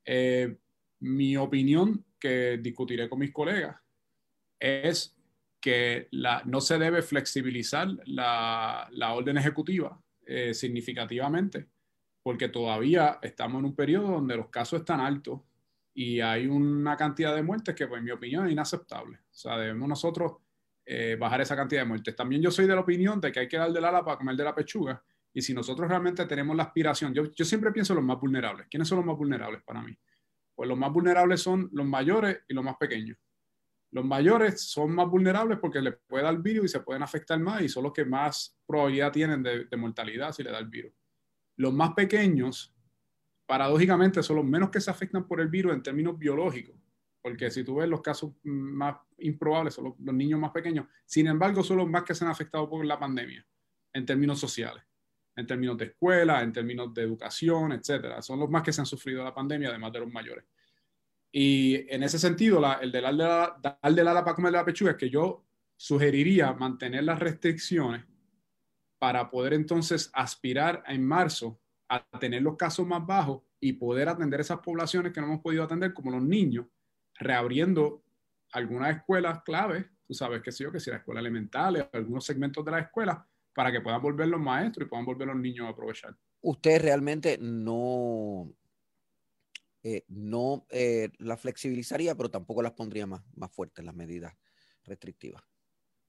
Eh, 0.02 0.56
mi 1.00 1.36
opinión, 1.36 2.06
que 2.18 2.58
discutiré 2.60 3.08
con 3.10 3.18
mis 3.18 3.32
colegas, 3.32 3.76
es 4.58 5.14
que 5.60 6.08
la, 6.12 6.42
no 6.46 6.62
se 6.62 6.78
debe 6.78 7.02
flexibilizar 7.02 7.88
la, 8.06 8.88
la 8.92 9.12
orden 9.12 9.36
ejecutiva 9.36 10.00
eh, 10.24 10.54
significativamente, 10.54 11.68
porque 12.22 12.48
todavía 12.48 13.18
estamos 13.20 13.58
en 13.58 13.66
un 13.66 13.76
periodo 13.76 14.12
donde 14.12 14.36
los 14.36 14.48
casos 14.48 14.80
están 14.80 15.00
altos 15.00 15.42
y 15.92 16.20
hay 16.20 16.46
una 16.46 16.96
cantidad 16.96 17.34
de 17.34 17.42
muertes 17.42 17.74
que, 17.74 17.86
pues, 17.86 17.98
en 17.98 18.04
mi 18.04 18.10
opinión, 18.10 18.46
es 18.46 18.52
inaceptable. 18.52 19.18
O 19.18 19.34
sea, 19.34 19.58
debemos 19.58 19.88
nosotros 19.88 20.32
eh, 20.88 21.16
bajar 21.18 21.40
esa 21.40 21.56
cantidad 21.56 21.80
de 21.80 21.88
muertes. 21.88 22.14
También 22.14 22.40
yo 22.40 22.52
soy 22.52 22.68
de 22.68 22.74
la 22.74 22.80
opinión 22.80 23.20
de 23.20 23.32
que 23.32 23.40
hay 23.40 23.48
que 23.48 23.56
dar 23.56 23.72
del 23.72 23.84
ala 23.84 24.04
para 24.04 24.18
comer 24.18 24.36
de 24.36 24.44
la 24.44 24.54
pechuga. 24.54 25.02
Y 25.32 25.42
si 25.42 25.52
nosotros 25.52 25.88
realmente 25.88 26.24
tenemos 26.26 26.56
la 26.56 26.62
aspiración, 26.62 27.12
yo, 27.12 27.24
yo 27.32 27.44
siempre 27.44 27.72
pienso 27.72 27.92
en 27.92 27.96
los 27.96 28.04
más 28.04 28.20
vulnerables. 28.20 28.68
¿Quiénes 28.70 28.86
son 28.86 28.98
los 28.98 29.04
más 29.04 29.16
vulnerables 29.16 29.64
para 29.64 29.82
mí? 29.82 29.98
Pues 30.54 30.68
los 30.68 30.78
más 30.78 30.92
vulnerables 30.92 31.42
son 31.42 31.68
los 31.72 31.84
mayores 31.84 32.38
y 32.46 32.54
los 32.54 32.64
más 32.64 32.76
pequeños. 32.76 33.18
Los 33.90 34.04
mayores 34.04 34.60
son 34.62 34.94
más 34.94 35.08
vulnerables 35.08 35.58
porque 35.60 35.80
les 35.80 35.94
puede 36.06 36.22
dar 36.22 36.40
virus 36.40 36.66
y 36.66 36.68
se 36.68 36.80
pueden 36.80 37.02
afectar 37.02 37.40
más 37.40 37.62
y 37.62 37.68
son 37.68 37.82
los 37.82 37.92
que 37.92 38.04
más 38.04 38.56
probabilidad 38.64 39.10
tienen 39.10 39.42
de, 39.42 39.64
de 39.64 39.76
mortalidad 39.76 40.30
si 40.30 40.44
le 40.44 40.52
da 40.52 40.58
el 40.58 40.68
virus. 40.68 40.92
Los 41.56 41.74
más 41.74 41.94
pequeños, 41.94 42.72
paradójicamente, 43.44 44.22
son 44.22 44.36
los 44.36 44.44
menos 44.44 44.70
que 44.70 44.80
se 44.80 44.90
afectan 44.90 45.26
por 45.26 45.40
el 45.40 45.48
virus 45.48 45.74
en 45.74 45.82
términos 45.82 46.16
biológicos 46.16 46.76
porque 47.26 47.50
si 47.50 47.64
tú 47.64 47.74
ves 47.74 47.88
los 47.88 48.02
casos 48.02 48.30
más 48.44 48.98
improbables 49.18 49.74
son 49.74 49.86
los, 49.86 50.14
niños 50.14 50.38
más 50.38 50.52
pequeños, 50.52 50.86
sin 51.04 51.26
embargo 51.26 51.64
son 51.64 51.78
los 51.78 51.88
más 51.88 52.04
que 52.04 52.14
se 52.14 52.24
han 52.24 52.30
afectado 52.30 52.70
por 52.70 52.86
la 52.86 53.00
pandemia 53.00 53.44
en 53.92 54.06
términos 54.06 54.38
sociales, 54.38 54.84
en 55.34 55.44
términos 55.44 55.76
de 55.76 55.86
escuela, 55.86 56.40
en 56.40 56.52
términos 56.52 56.94
de 56.94 57.02
educación, 57.02 57.72
etcétera. 57.72 58.22
Son 58.22 58.38
los 58.38 58.48
más 58.48 58.62
que 58.62 58.72
se 58.72 58.80
han 58.80 58.86
sufrido 58.86 59.24
la 59.24 59.34
pandemia, 59.34 59.70
además 59.70 59.92
de 59.92 59.98
los 59.98 60.12
mayores. 60.12 60.44
Y 61.32 61.92
en 61.92 62.04
ese 62.04 62.16
sentido, 62.16 62.62
el 62.80 62.92
de 62.92 63.02
la, 63.02 63.58
dar 63.60 63.92
de 63.92 64.04
la 64.04 64.24
para 64.24 64.36
comer 64.36 64.52
la 64.52 64.64
pechuga 64.64 64.92
es 64.92 64.96
que 64.96 65.10
yo 65.10 65.44
sugeriría 65.76 66.52
mantener 66.52 67.02
las 67.02 67.18
restricciones 67.18 68.04
para 69.00 69.28
poder 69.28 69.54
entonces 69.54 70.12
aspirar 70.14 70.84
en 70.86 71.04
marzo 71.04 71.60
a 71.88 72.06
tener 72.20 72.42
los 72.42 72.54
casos 72.56 72.86
más 72.86 73.04
bajos 73.04 73.42
y 73.58 73.72
poder 73.72 74.10
atender 74.10 74.38
esas 74.38 74.60
poblaciones 74.60 75.12
que 75.12 75.20
no 75.20 75.26
hemos 75.26 75.40
podido 75.40 75.64
atender, 75.64 75.92
como 75.92 76.12
los 76.12 76.22
niños, 76.22 76.66
reabriendo 77.18 78.02
algunas 78.52 78.96
escuelas 78.96 79.42
clave, 79.42 79.90
tú 80.06 80.14
sabes 80.14 80.42
que 80.42 80.52
sí 80.52 80.64
yo, 80.64 80.72
que 80.72 80.80
si 80.80 80.90
la 80.90 80.96
escuela 80.96 81.20
elemental, 81.20 81.88
algunos 81.92 82.24
segmentos 82.24 82.64
de 82.64 82.70
la 82.70 82.80
escuela, 82.80 83.26
para 83.52 83.72
que 83.72 83.80
puedan 83.80 84.02
volver 84.02 84.28
los 84.28 84.40
maestros 84.40 84.86
y 84.86 84.88
puedan 84.88 85.06
volver 85.06 85.28
los 85.28 85.36
niños 85.36 85.66
a 85.66 85.70
aprovechar. 85.70 86.14
Usted 86.42 86.80
realmente 86.80 87.38
no, 87.40 88.52
eh, 89.82 90.04
no 90.08 90.66
eh, 90.70 91.10
la 91.18 91.36
flexibilizaría, 91.36 92.14
pero 92.14 92.30
tampoco 92.30 92.62
las 92.62 92.72
pondría 92.72 93.06
más, 93.06 93.22
más 93.34 93.50
fuertes 93.52 93.84
las 93.84 93.94
medidas 93.94 94.34
restrictivas? 94.86 95.42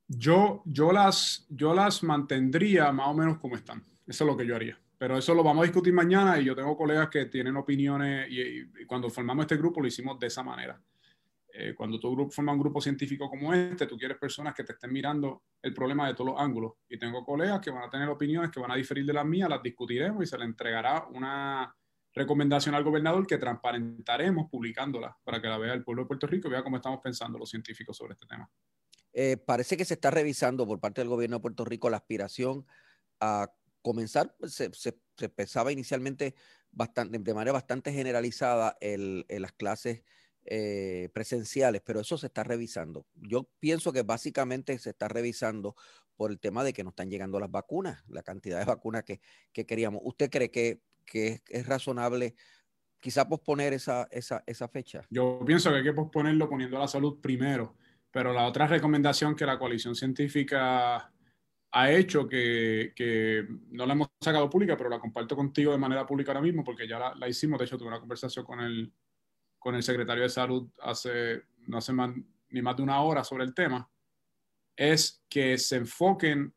Yo, 0.08 0.64
yo, 0.66 0.92
las, 0.92 1.46
yo 1.50 1.74
las 1.74 2.02
mantendría 2.04 2.92
más 2.92 3.08
o 3.10 3.14
menos 3.14 3.38
como 3.40 3.56
están. 3.56 3.84
Eso 4.06 4.24
es 4.24 4.28
lo 4.28 4.38
que 4.38 4.46
yo 4.46 4.56
haría. 4.56 4.80
Pero 4.98 5.18
eso 5.18 5.34
lo 5.36 5.44
vamos 5.44 5.62
a 5.62 5.66
discutir 5.66 5.94
mañana 5.94 6.40
y 6.40 6.46
yo 6.46 6.56
tengo 6.56 6.76
colegas 6.76 7.10
que 7.10 7.26
tienen 7.26 7.56
opiniones 7.56 8.28
y, 8.32 8.86
cuando 8.86 9.10
formamos 9.10 9.44
este 9.44 9.58
grupo 9.58 9.82
lo 9.82 9.88
hicimos 9.88 10.18
de 10.20 10.28
esa 10.28 10.42
manera. 10.42 10.82
Eh, 11.60 11.74
cuando 11.74 12.00
tu 12.00 12.12
grupo 12.12 12.30
forma 12.30 12.54
un 12.54 12.60
grupo 12.60 12.80
científico 12.80 13.28
como 13.28 13.52
este, 13.52 13.88
tú 13.88 13.98
quieres 13.98 14.20
personas 14.20 14.54
que 14.54 14.64
te 14.64 14.74
estén 14.74 14.94
mirando 14.94 15.42
el 15.60 15.74
problema 15.74 16.08
de 16.08 16.14
todos 16.14 16.34
los 16.34 16.40
ángulos. 16.40 16.74
Y 16.88 17.00
tengo 17.00 17.26
colegas 17.26 17.60
que 17.62 17.72
van 17.72 17.82
a 17.82 17.90
tener 17.90 18.08
opiniones 18.10 18.52
que 18.52 18.60
van 18.60 18.70
a 18.70 18.76
diferir 18.76 19.04
de 19.08 19.14
las 19.14 19.26
mías, 19.26 19.50
las 19.50 19.64
discutiremos 19.64 20.24
y 20.24 20.28
se 20.28 20.38
le 20.38 20.46
entregará 20.46 21.08
una 21.08 21.76
recomendación 22.14 22.76
al 22.76 22.84
gobernador 22.84 23.26
que 23.26 23.40
transparentaremos 23.40 24.52
publicándola 24.52 25.18
para 25.24 25.42
que 25.42 25.48
la 25.48 25.58
vea 25.58 25.74
el 25.74 25.84
pueblo 25.84 26.04
de 26.04 26.08
Puerto 26.08 26.28
Rico 26.28 26.48
y 26.48 26.52
vea 26.52 26.62
cómo 26.62 26.76
estamos 26.76 27.00
pensando 27.02 27.40
los 27.40 27.50
científicos 27.50 27.98
sobre 27.98 28.14
este 28.14 28.28
tema. 28.28 28.48
Eh, 29.12 29.38
parece 29.38 29.78
que 29.78 29.86
se 29.86 29.96
está 29.96 30.12
revisando 30.12 30.68
por 30.68 30.80
parte 30.80 31.02
del 31.02 31.10
gobierno 31.10 31.38
de 31.38 31.42
Puerto 31.42 31.66
Rico 31.66 31.90
la 31.90 31.98
aspiración 31.98 32.68
a 33.20 33.52
comenzar, 33.82 34.36
se, 34.44 34.70
pensaba 35.30 35.72
inicialmente 35.72 36.36
de 36.72 37.34
manera 37.34 37.52
bastante 37.52 37.92
generalizada 37.92 38.78
en 38.80 39.26
las 39.28 39.54
clases 39.54 40.04
eh, 40.50 41.10
presenciales, 41.13 41.82
pero 41.86 42.00
eso 42.00 42.18
se 42.18 42.27
está 42.27 42.44
revisando. 42.44 43.06
Yo 43.16 43.50
pienso 43.60 43.92
que 43.92 44.04
básicamente 44.04 44.77
se 44.80 44.92
está 44.92 45.08
revisando 45.08 45.75
por 46.16 46.32
el 46.32 46.39
tema 46.39 46.63
de 46.63 46.74
que 46.74 46.84
no 46.84 46.89
están 46.89 47.10
llegando 47.10 47.39
las 47.39 47.51
vacunas, 47.51 48.04
la 48.08 48.24
cantidad 48.24 48.60
de 48.60 48.66
vacunas 48.80 49.04
que, 49.04 49.20
queríamos. 49.66 50.01
¿Usted 50.04 50.30
cree 50.30 50.51
que, 50.51 50.82
es, 51.13 51.68
razonable 51.68 52.36
quizá 53.00 53.27
posponer 53.27 53.74
esa, 53.74 54.08
esa, 54.12 54.44
esa 54.46 54.68
fecha? 54.68 55.06
Yo 55.10 55.39
pienso 55.46 55.70
que 55.70 55.77
hay 55.77 55.84
que 55.84 55.94
posponerlo 55.94 56.50
poniendo 56.50 56.80
la 56.80 56.88
salud 56.88 57.20
primero, 57.22 57.75
pero 58.12 58.34
la 58.34 58.46
otra 58.48 58.68
recomendación 58.68 59.36
que 59.36 59.46
la 59.46 59.60
coalición 59.60 59.96
científica 59.96 61.12
ha 61.72 61.92
hecho 61.92 62.27
que, 62.27 62.94
que, 62.96 63.46
no 63.70 63.86
la 63.86 63.94
hemos 63.94 64.08
sacado 64.22 64.50
pública, 64.50 64.77
pero 64.77 64.89
la 64.89 65.00
comparto 65.00 65.36
contigo 65.36 65.72
de 65.72 65.77
manera 65.77 66.06
pública 66.06 66.32
ahora 66.32 66.42
mismo 66.42 66.63
porque 66.63 66.88
ya 66.88 67.13
la, 67.16 67.30
hicimos. 67.30 67.60
De 67.60 67.66
hecho, 67.66 67.77
tuve 67.77 67.89
una 67.89 68.00
conversación 68.00 68.46
con 68.46 68.60
el, 68.62 68.92
con 69.60 69.76
el 69.76 69.84
secretario 69.84 70.24
de 70.24 70.30
salud 70.30 70.68
hace, 70.82 71.44
no 71.68 71.78
hace 71.78 71.94
ni 72.50 72.62
más 72.62 72.78
de 72.78 72.84
una 72.84 73.02
hora 73.02 73.24
sobre 73.24 73.44
el 73.44 73.54
tema. 73.54 73.90
Es 74.76 75.24
que 75.30 75.58
se 75.58 75.78
enfoquen 75.78 76.54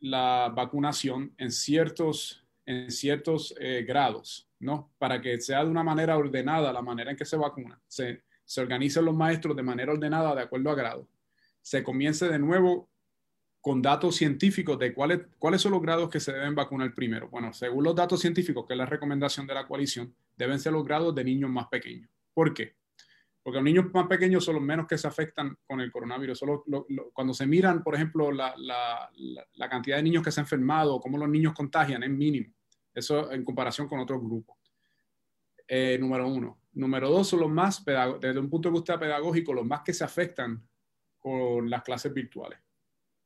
la 0.00 0.52
vacunación 0.54 1.34
en 1.38 1.50
ciertos, 1.50 2.44
en 2.66 2.90
ciertos 2.90 3.54
eh, 3.60 3.84
grados, 3.86 4.48
¿no? 4.60 4.90
Para 4.98 5.20
que 5.20 5.40
sea 5.40 5.64
de 5.64 5.70
una 5.70 5.82
manera 5.82 6.16
ordenada 6.16 6.72
la 6.72 6.82
manera 6.82 7.10
en 7.10 7.16
que 7.16 7.24
se 7.24 7.36
vacuna. 7.36 7.80
Se, 7.86 8.22
se 8.44 8.60
organicen 8.60 9.04
los 9.04 9.14
maestros 9.14 9.56
de 9.56 9.62
manera 9.62 9.92
ordenada 9.92 10.34
de 10.34 10.42
acuerdo 10.42 10.70
a 10.70 10.74
grado. 10.74 11.08
Se 11.60 11.82
comience 11.82 12.28
de 12.28 12.38
nuevo 12.38 12.88
con 13.60 13.82
datos 13.82 14.16
científicos 14.16 14.78
de 14.78 14.94
cuáles, 14.94 15.20
cuáles 15.38 15.60
son 15.60 15.72
los 15.72 15.82
grados 15.82 16.08
que 16.08 16.20
se 16.20 16.32
deben 16.32 16.54
vacunar 16.54 16.94
primero. 16.94 17.28
Bueno, 17.28 17.52
según 17.52 17.84
los 17.84 17.94
datos 17.94 18.20
científicos, 18.20 18.64
que 18.66 18.74
es 18.74 18.78
la 18.78 18.86
recomendación 18.86 19.46
de 19.46 19.54
la 19.54 19.66
coalición, 19.66 20.14
deben 20.36 20.60
ser 20.60 20.72
los 20.72 20.84
grados 20.84 21.14
de 21.14 21.24
niños 21.24 21.50
más 21.50 21.66
pequeños. 21.68 22.08
¿Por 22.38 22.54
qué? 22.54 22.76
Porque 23.42 23.56
los 23.56 23.64
niños 23.64 23.86
más 23.92 24.06
pequeños 24.06 24.44
son 24.44 24.54
los 24.54 24.62
menos 24.62 24.86
que 24.86 24.96
se 24.96 25.08
afectan 25.08 25.58
con 25.66 25.80
el 25.80 25.90
coronavirus. 25.90 26.40
Cuando 27.12 27.34
se 27.34 27.48
miran, 27.48 27.82
por 27.82 27.96
ejemplo, 27.96 28.30
la, 28.30 29.10
cantidad 29.68 29.96
de 29.96 30.04
niños 30.04 30.22
que 30.22 30.30
se 30.30 30.38
han 30.38 30.44
enfermado 30.44 31.00
cómo 31.00 31.18
los 31.18 31.28
niños 31.28 31.52
contagian, 31.52 32.04
es 32.04 32.10
mínimo. 32.10 32.54
Eso 32.94 33.32
en 33.32 33.44
comparación 33.44 33.88
con 33.88 33.98
otros 33.98 34.22
grupos. 34.22 34.56
Eh, 35.66 35.98
número 35.98 36.28
uno. 36.28 36.60
Número 36.74 37.10
dos, 37.10 37.26
son 37.26 37.40
los 37.40 37.50
más, 37.50 37.84
desde 38.20 38.38
un 38.38 38.48
punto 38.48 38.68
de 38.68 38.74
vista 38.74 39.00
pedagógico, 39.00 39.52
los 39.52 39.66
más 39.66 39.80
que 39.80 39.92
se 39.92 40.04
afectan 40.04 40.64
con 41.18 41.68
las 41.68 41.82
clases 41.82 42.14
virtuales 42.14 42.60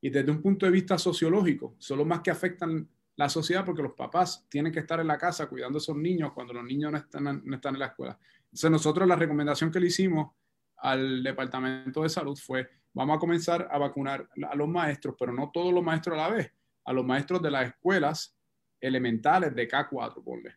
y 0.00 0.08
desde 0.08 0.30
un 0.30 0.40
punto 0.40 0.64
de 0.64 0.72
vista 0.72 0.96
sociológico, 0.96 1.76
son 1.78 1.98
los 1.98 2.06
más 2.06 2.22
que 2.22 2.30
afectan 2.30 2.88
la 3.16 3.28
sociedad 3.28 3.62
porque 3.62 3.82
los 3.82 3.92
papás 3.92 4.46
tienen 4.48 4.72
que 4.72 4.80
estar 4.80 4.98
en 5.00 5.06
la 5.06 5.18
casa 5.18 5.48
cuidando 5.48 5.76
a 5.76 5.80
esos 5.80 5.96
niños 5.96 6.32
cuando 6.32 6.54
los 6.54 6.64
niños 6.64 6.90
no 6.90 6.98
están 6.98 7.74
en 7.74 7.78
la 7.78 7.86
escuela. 7.86 8.18
Entonces 8.52 8.70
nosotros 8.70 9.08
la 9.08 9.16
recomendación 9.16 9.70
que 9.70 9.80
le 9.80 9.86
hicimos 9.86 10.32
al 10.76 11.22
Departamento 11.22 12.02
de 12.02 12.10
Salud 12.10 12.36
fue, 12.36 12.68
vamos 12.92 13.16
a 13.16 13.18
comenzar 13.18 13.66
a 13.70 13.78
vacunar 13.78 14.28
a 14.48 14.54
los 14.54 14.68
maestros, 14.68 15.14
pero 15.18 15.32
no 15.32 15.50
todos 15.50 15.72
los 15.72 15.82
maestros 15.82 16.18
a 16.18 16.28
la 16.28 16.28
vez, 16.28 16.52
a 16.84 16.92
los 16.92 17.04
maestros 17.04 17.40
de 17.40 17.50
las 17.50 17.68
escuelas 17.68 18.36
elementales 18.78 19.54
de 19.54 19.68
K4, 19.68 20.22
ponle. 20.22 20.54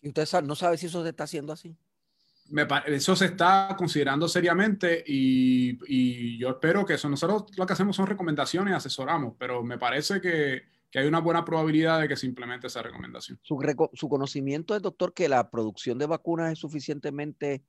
¿Y 0.00 0.08
usted 0.08 0.42
no 0.42 0.54
sabe 0.54 0.78
si 0.78 0.86
eso 0.86 1.02
se 1.02 1.10
está 1.10 1.24
haciendo 1.24 1.52
así? 1.52 1.76
eso 2.86 3.16
se 3.16 3.24
está 3.26 3.74
considerando 3.76 4.28
seriamente 4.28 5.02
y, 5.04 6.38
yo 6.38 6.50
espero 6.50 6.86
que 6.86 6.94
eso. 6.94 7.08
Nosotros 7.08 7.46
lo 7.56 7.66
que 7.66 7.72
hacemos 7.72 7.96
son 7.96 8.06
recomendaciones 8.06 8.72
y 8.72 8.76
asesoramos, 8.76 9.34
pero 9.36 9.62
me 9.64 9.78
parece 9.78 10.20
que, 10.20 10.62
hay 10.98 11.06
una 11.06 11.20
buena 11.20 11.44
probabilidad 11.44 12.00
de 12.00 12.08
que 12.08 12.16
se 12.16 12.26
implemente 12.26 12.66
esa 12.66 12.82
recomendación. 12.82 13.38
Su, 13.42 13.58
su 13.92 14.08
conocimiento 14.08 14.74
es, 14.74 14.82
doctor, 14.82 15.12
que 15.12 15.28
la 15.28 15.50
producción 15.50 15.98
de 15.98 16.06
vacunas 16.06 16.52
es 16.52 16.58
suficientemente 16.58 17.62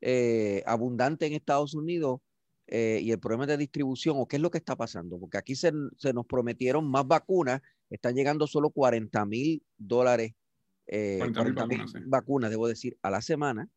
eh, 0.00 0.64
abundante 0.66 1.26
en 1.26 1.32
Estados 1.32 1.74
Unidos 1.74 2.20
eh, 2.66 2.98
y 3.02 3.12
el 3.12 3.20
problema 3.20 3.46
de 3.46 3.56
distribución, 3.56 4.16
o 4.18 4.26
qué 4.26 4.36
es 4.36 4.42
lo 4.42 4.50
que 4.50 4.58
está 4.58 4.74
pasando, 4.74 5.18
porque 5.20 5.38
aquí 5.38 5.54
se, 5.54 5.72
nos 5.72 6.26
prometieron 6.26 6.90
más 6.90 7.06
vacunas, 7.06 7.60
están 7.88 8.14
llegando 8.16 8.48
solo 8.48 8.70
40 8.70 9.24
mil 9.26 9.62
dólares, 9.76 10.32
40 10.86 11.40
eh, 11.40 11.66
mil 11.68 11.84
vacunas, 12.06 12.50
debo 12.50 12.66
decir, 12.66 12.98
a 13.02 13.10
la 13.10 13.20
semana 13.20 13.68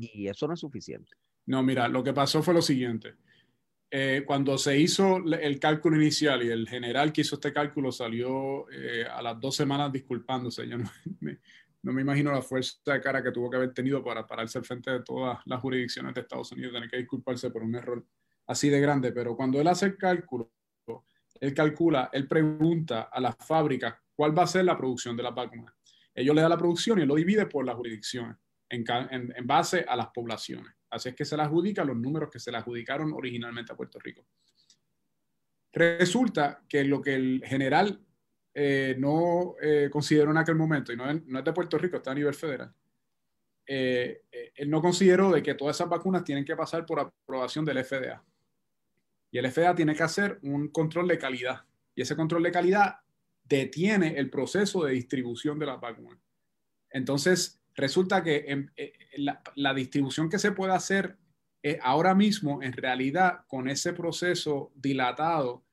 y 0.00 0.28
eso 0.28 0.48
no 0.48 0.54
es 0.54 0.60
suficiente. 0.60 1.10
No, 1.46 1.62
mira, 1.62 1.88
lo 1.88 2.02
que 2.02 2.12
pasó 2.12 2.42
fue 2.42 2.54
lo 2.54 2.62
siguiente. 2.62 3.14
Eh, 3.96 4.24
cuando 4.26 4.58
se 4.58 4.76
hizo 4.76 5.18
el 5.18 5.60
cálculo 5.60 5.94
inicial 5.94 6.42
y 6.42 6.48
el 6.48 6.68
general 6.68 7.12
que 7.12 7.20
hizo 7.20 7.36
este 7.36 7.52
cálculo 7.52 7.92
salió 7.92 8.68
eh, 8.68 9.06
a 9.08 9.22
las 9.22 9.38
dos 9.38 9.54
semanas 9.54 9.92
disculpándose, 9.92 10.66
yo 10.66 10.78
no 10.78 10.90
me, 11.20 11.38
no 11.80 11.92
me, 11.92 12.02
imagino 12.02 12.32
la 12.32 12.42
fuerza 12.42 12.76
de 12.84 13.00
cara 13.00 13.22
que 13.22 13.30
tuvo 13.30 13.48
que 13.48 13.56
haber 13.56 13.72
tenido 13.72 14.02
para 14.02 14.26
pararse 14.26 14.58
al 14.58 14.64
frente 14.64 14.90
de 14.90 15.04
todas 15.04 15.38
las 15.44 15.60
jurisdicciones 15.60 16.12
de 16.12 16.22
Estados 16.22 16.50
Unidos, 16.50 16.72
tener 16.72 16.90
que 16.90 16.96
disculparse 16.96 17.50
por 17.50 17.62
un 17.62 17.76
error 17.76 18.04
así 18.48 18.68
de 18.68 18.80
grande, 18.80 19.12
pero 19.12 19.36
cuando 19.36 19.60
él 19.60 19.68
hace 19.68 19.86
el 19.86 19.96
cálculo, 19.96 20.50
él 21.38 21.54
calcula, 21.54 22.10
él 22.12 22.26
pregunta 22.26 23.02
a 23.02 23.20
las 23.20 23.36
fábricas 23.36 23.94
cuál 24.16 24.36
va 24.36 24.42
a 24.42 24.48
ser 24.48 24.64
la 24.64 24.76
producción 24.76 25.16
de 25.16 25.22
la 25.22 25.30
vacuna. 25.30 25.72
Ellos 26.12 26.34
le 26.34 26.40
dan 26.40 26.50
la 26.50 26.58
producción 26.58 26.98
y 26.98 27.06
lo 27.06 27.14
divide 27.14 27.46
por 27.46 27.64
las 27.64 27.76
jurisdicciones 27.76 28.38
en, 28.68 29.46
base 29.46 29.84
a 29.86 29.94
las 29.94 30.08
poblaciones. 30.08 30.74
Así 30.94 31.08
es 31.08 31.16
que 31.16 31.24
se 31.24 31.36
le 31.36 31.42
adjudica 31.42 31.84
los 31.84 31.96
números 31.96 32.30
que 32.30 32.38
se 32.38 32.52
le 32.52 32.58
adjudicaron 32.58 33.12
originalmente 33.12 33.72
a 33.72 33.76
Puerto 33.76 33.98
Rico. 33.98 34.24
Resulta 35.72 36.62
que 36.68 36.84
lo 36.84 37.02
que 37.02 37.16
el 37.16 37.42
general 37.44 38.00
eh, 38.54 38.94
no 38.96 39.56
eh, 39.60 39.88
consideró 39.90 40.30
en 40.30 40.36
aquel 40.36 40.54
momento, 40.54 40.92
y 40.92 40.96
no 40.96 41.10
es, 41.10 41.44
de 41.44 41.52
Puerto 41.52 41.76
Rico, 41.78 41.96
está 41.96 42.12
a 42.12 42.14
nivel 42.14 42.34
federal, 42.34 42.72
eh, 43.66 44.22
él 44.54 44.70
no 44.70 44.80
consideró 44.80 45.32
de 45.32 45.42
que 45.42 45.54
todas 45.54 45.76
esas 45.76 45.88
vacunas 45.88 46.22
tienen 46.22 46.44
que 46.44 46.54
pasar 46.54 46.86
por 46.86 47.00
aprobación 47.00 47.64
del 47.64 47.84
FDA. 47.84 48.22
Y 49.32 49.38
el 49.38 49.50
FDA 49.50 49.74
tiene 49.74 49.96
que 49.96 50.04
hacer 50.04 50.38
un 50.42 50.68
control 50.68 51.08
de 51.08 51.18
calidad. 51.18 51.64
Y 51.96 52.02
ese 52.02 52.14
control 52.14 52.44
de 52.44 52.52
calidad 52.52 52.98
detiene 53.42 54.16
el 54.16 54.30
proceso 54.30 54.84
de 54.84 54.92
distribución 54.92 55.58
de 55.58 55.66
las 55.66 55.80
vacunas. 55.80 56.20
Entonces, 56.90 57.60
resulta 57.74 58.22
que 58.22 58.68
eh, 58.76 58.92
la, 59.54 59.74
distribución 59.74 60.28
que 60.28 60.38
se 60.38 60.52
puede 60.52 60.72
hacer 60.72 61.16
eh, 61.62 61.78
ahora 61.82 62.14
mismo, 62.14 62.62
en 62.62 62.72
realidad, 62.72 63.40
con 63.48 63.68
ese 63.68 63.92
proceso 63.92 64.72
dilatado 64.74 65.64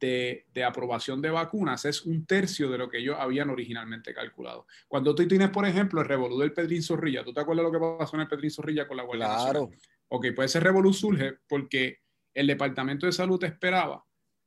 de, 0.00 0.44
aprobación 0.66 1.22
de 1.22 1.30
vacunas, 1.30 1.84
es 1.86 2.04
un 2.04 2.26
tercio 2.26 2.70
de 2.70 2.78
lo 2.78 2.90
que 2.90 2.98
ellos 2.98 3.16
habían 3.18 3.48
originalmente 3.48 4.12
calculado. 4.12 4.66
Cuando 4.86 5.14
tú 5.14 5.26
tienes, 5.26 5.50
por 5.50 5.66
ejemplo, 5.66 6.02
el 6.02 6.08
revolú 6.08 6.38
del 6.38 6.52
Pedrín 6.52 6.82
Zorrilla, 6.82 7.24
¿tú 7.24 7.32
te 7.32 7.40
acuerdas 7.40 7.64
lo 7.64 7.72
que 7.72 7.96
pasó 7.98 8.16
en 8.16 8.22
el 8.22 8.28
Pedrín 8.28 8.50
Zorrilla 8.50 8.86
con 8.86 8.98
la 8.98 9.04
Guardia 9.04 9.26
claro. 9.26 9.70
Ok, 10.08 10.26
pues 10.36 10.50
ese 10.50 10.60
revolú 10.60 10.92
surge 10.92 11.38
porque 11.48 12.00
el 12.34 12.46
Departamento 12.46 13.06
de 13.06 13.12
Salud 13.12 13.42
esperaba 13.42 14.04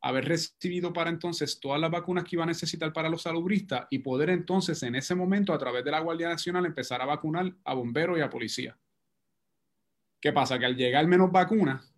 haber 0.08 0.26
recibido 0.26 0.94
para 0.94 1.10
entonces 1.10 1.60
todas 1.60 1.82
las 1.82 1.92
vacunas 1.92 2.24
que 2.24 2.36
iba 2.36 2.44
a 2.44 2.48
necesitar 2.48 2.94
para 2.94 3.10
los 3.10 3.24
salubristas 3.24 3.88
y 3.90 4.00
poder 4.00 4.30
entonces 4.30 4.82
en 4.84 4.96
ese 4.96 5.16
momento 5.16 5.54
a 5.54 5.58
través 5.58 5.84
de 5.84 5.92
la 5.92 6.00
Guardia 6.00 6.30
Nacional 6.30 6.66
empezar 6.66 7.02
a 7.02 7.06
vacunar 7.06 7.54
a 7.64 7.74
bomberos 7.74 8.18
y 8.18 8.22
a 8.22 8.30
policías. 8.30 8.76
¿Qué 10.20 10.32
pasa? 10.32 10.58
Que 10.58 10.66
al 10.66 10.76
llegar 10.76 11.06
menos 11.08 11.32
vacunas, 11.32 11.94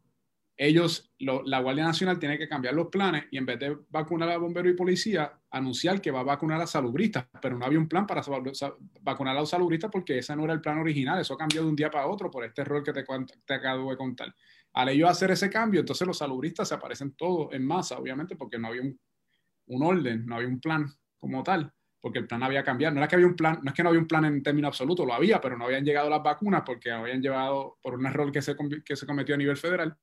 ellos, 0.57 1.09
la 1.19 1.59
Guardia 1.61 1.85
Nacional 1.85 2.19
tiene 2.19 2.37
que 2.37 2.49
cambiar 2.49 2.73
los 2.73 2.87
planes 2.87 3.25
y 3.31 3.37
en 3.37 3.45
vez 3.45 3.59
de 3.59 3.77
vacunar 3.89 4.29
a 4.29 4.37
bomberos 4.37 4.73
y 4.73 4.75
policía, 4.75 5.39
anunciar 5.51 6.01
que 6.01 6.11
va 6.11 6.19
a 6.19 6.23
vacunar 6.23 6.59
a 6.59 6.67
salubristas, 6.67 7.27
pero 7.41 7.57
no 7.57 7.65
había 7.65 7.79
un 7.79 7.87
plan 7.87 8.05
para 8.05 8.21
vacunar 9.01 9.37
a 9.37 9.39
los 9.39 9.49
salubristas 9.49 9.89
porque 9.89 10.17
ese 10.17 10.35
no 10.35 10.43
era 10.43 10.53
el 10.53 10.59
plan 10.59 10.79
original, 10.79 11.21
eso 11.21 11.37
cambió 11.37 11.61
de 11.63 11.69
un 11.69 11.77
día 11.77 11.89
para 11.89 12.07
otro 12.07 12.29
por 12.29 12.43
este 12.43 12.61
error 12.61 12.83
que 12.83 12.91
te, 12.91 13.05
te 13.45 13.53
acabo 13.53 13.89
de 13.91 13.97
contar. 13.97 14.35
Al 14.73 14.89
ellos 14.89 15.09
hacer 15.09 15.31
ese 15.31 15.49
cambio, 15.49 15.79
entonces 15.79 16.07
los 16.07 16.17
salubristas 16.17 16.67
se 16.67 16.75
aparecen 16.75 17.13
todos 17.13 17.53
en 17.53 17.65
masa, 17.65 17.97
obviamente, 17.97 18.35
porque 18.35 18.57
no 18.57 18.67
había 18.67 18.81
un, 18.81 19.83
orden, 19.83 20.25
no 20.25 20.35
había 20.35 20.47
un 20.47 20.59
plan 20.59 20.85
como 21.17 21.43
tal, 21.43 21.71
porque 21.99 22.19
el 22.19 22.27
plan 22.27 22.43
había 22.43 22.63
cambiado. 22.63 22.93
No 22.93 23.01
era 23.01 23.07
que 23.07 23.15
había 23.15 23.27
un 23.27 23.35
plan, 23.35 23.59
no 23.61 23.69
es 23.69 23.75
que 23.75 23.83
no 23.83 23.89
había 23.89 24.01
un 24.01 24.07
plan 24.07 24.25
en 24.25 24.43
términos 24.43 24.69
absolutos, 24.69 25.05
lo 25.05 25.13
había, 25.13 25.41
pero 25.41 25.57
no 25.57 25.65
habían 25.65 25.83
llegado 25.83 26.09
las 26.09 26.23
vacunas 26.23 26.63
porque 26.65 26.91
habían 26.91 27.21
llevado 27.21 27.77
por 27.81 27.95
un 27.95 28.05
error 28.05 28.31
que 28.31 28.41
se, 28.41 28.55
que 28.85 28.95
se 28.95 29.05
cometió 29.05 29.35
a 29.35 29.37
nivel 29.37 29.57
federal 29.57 29.97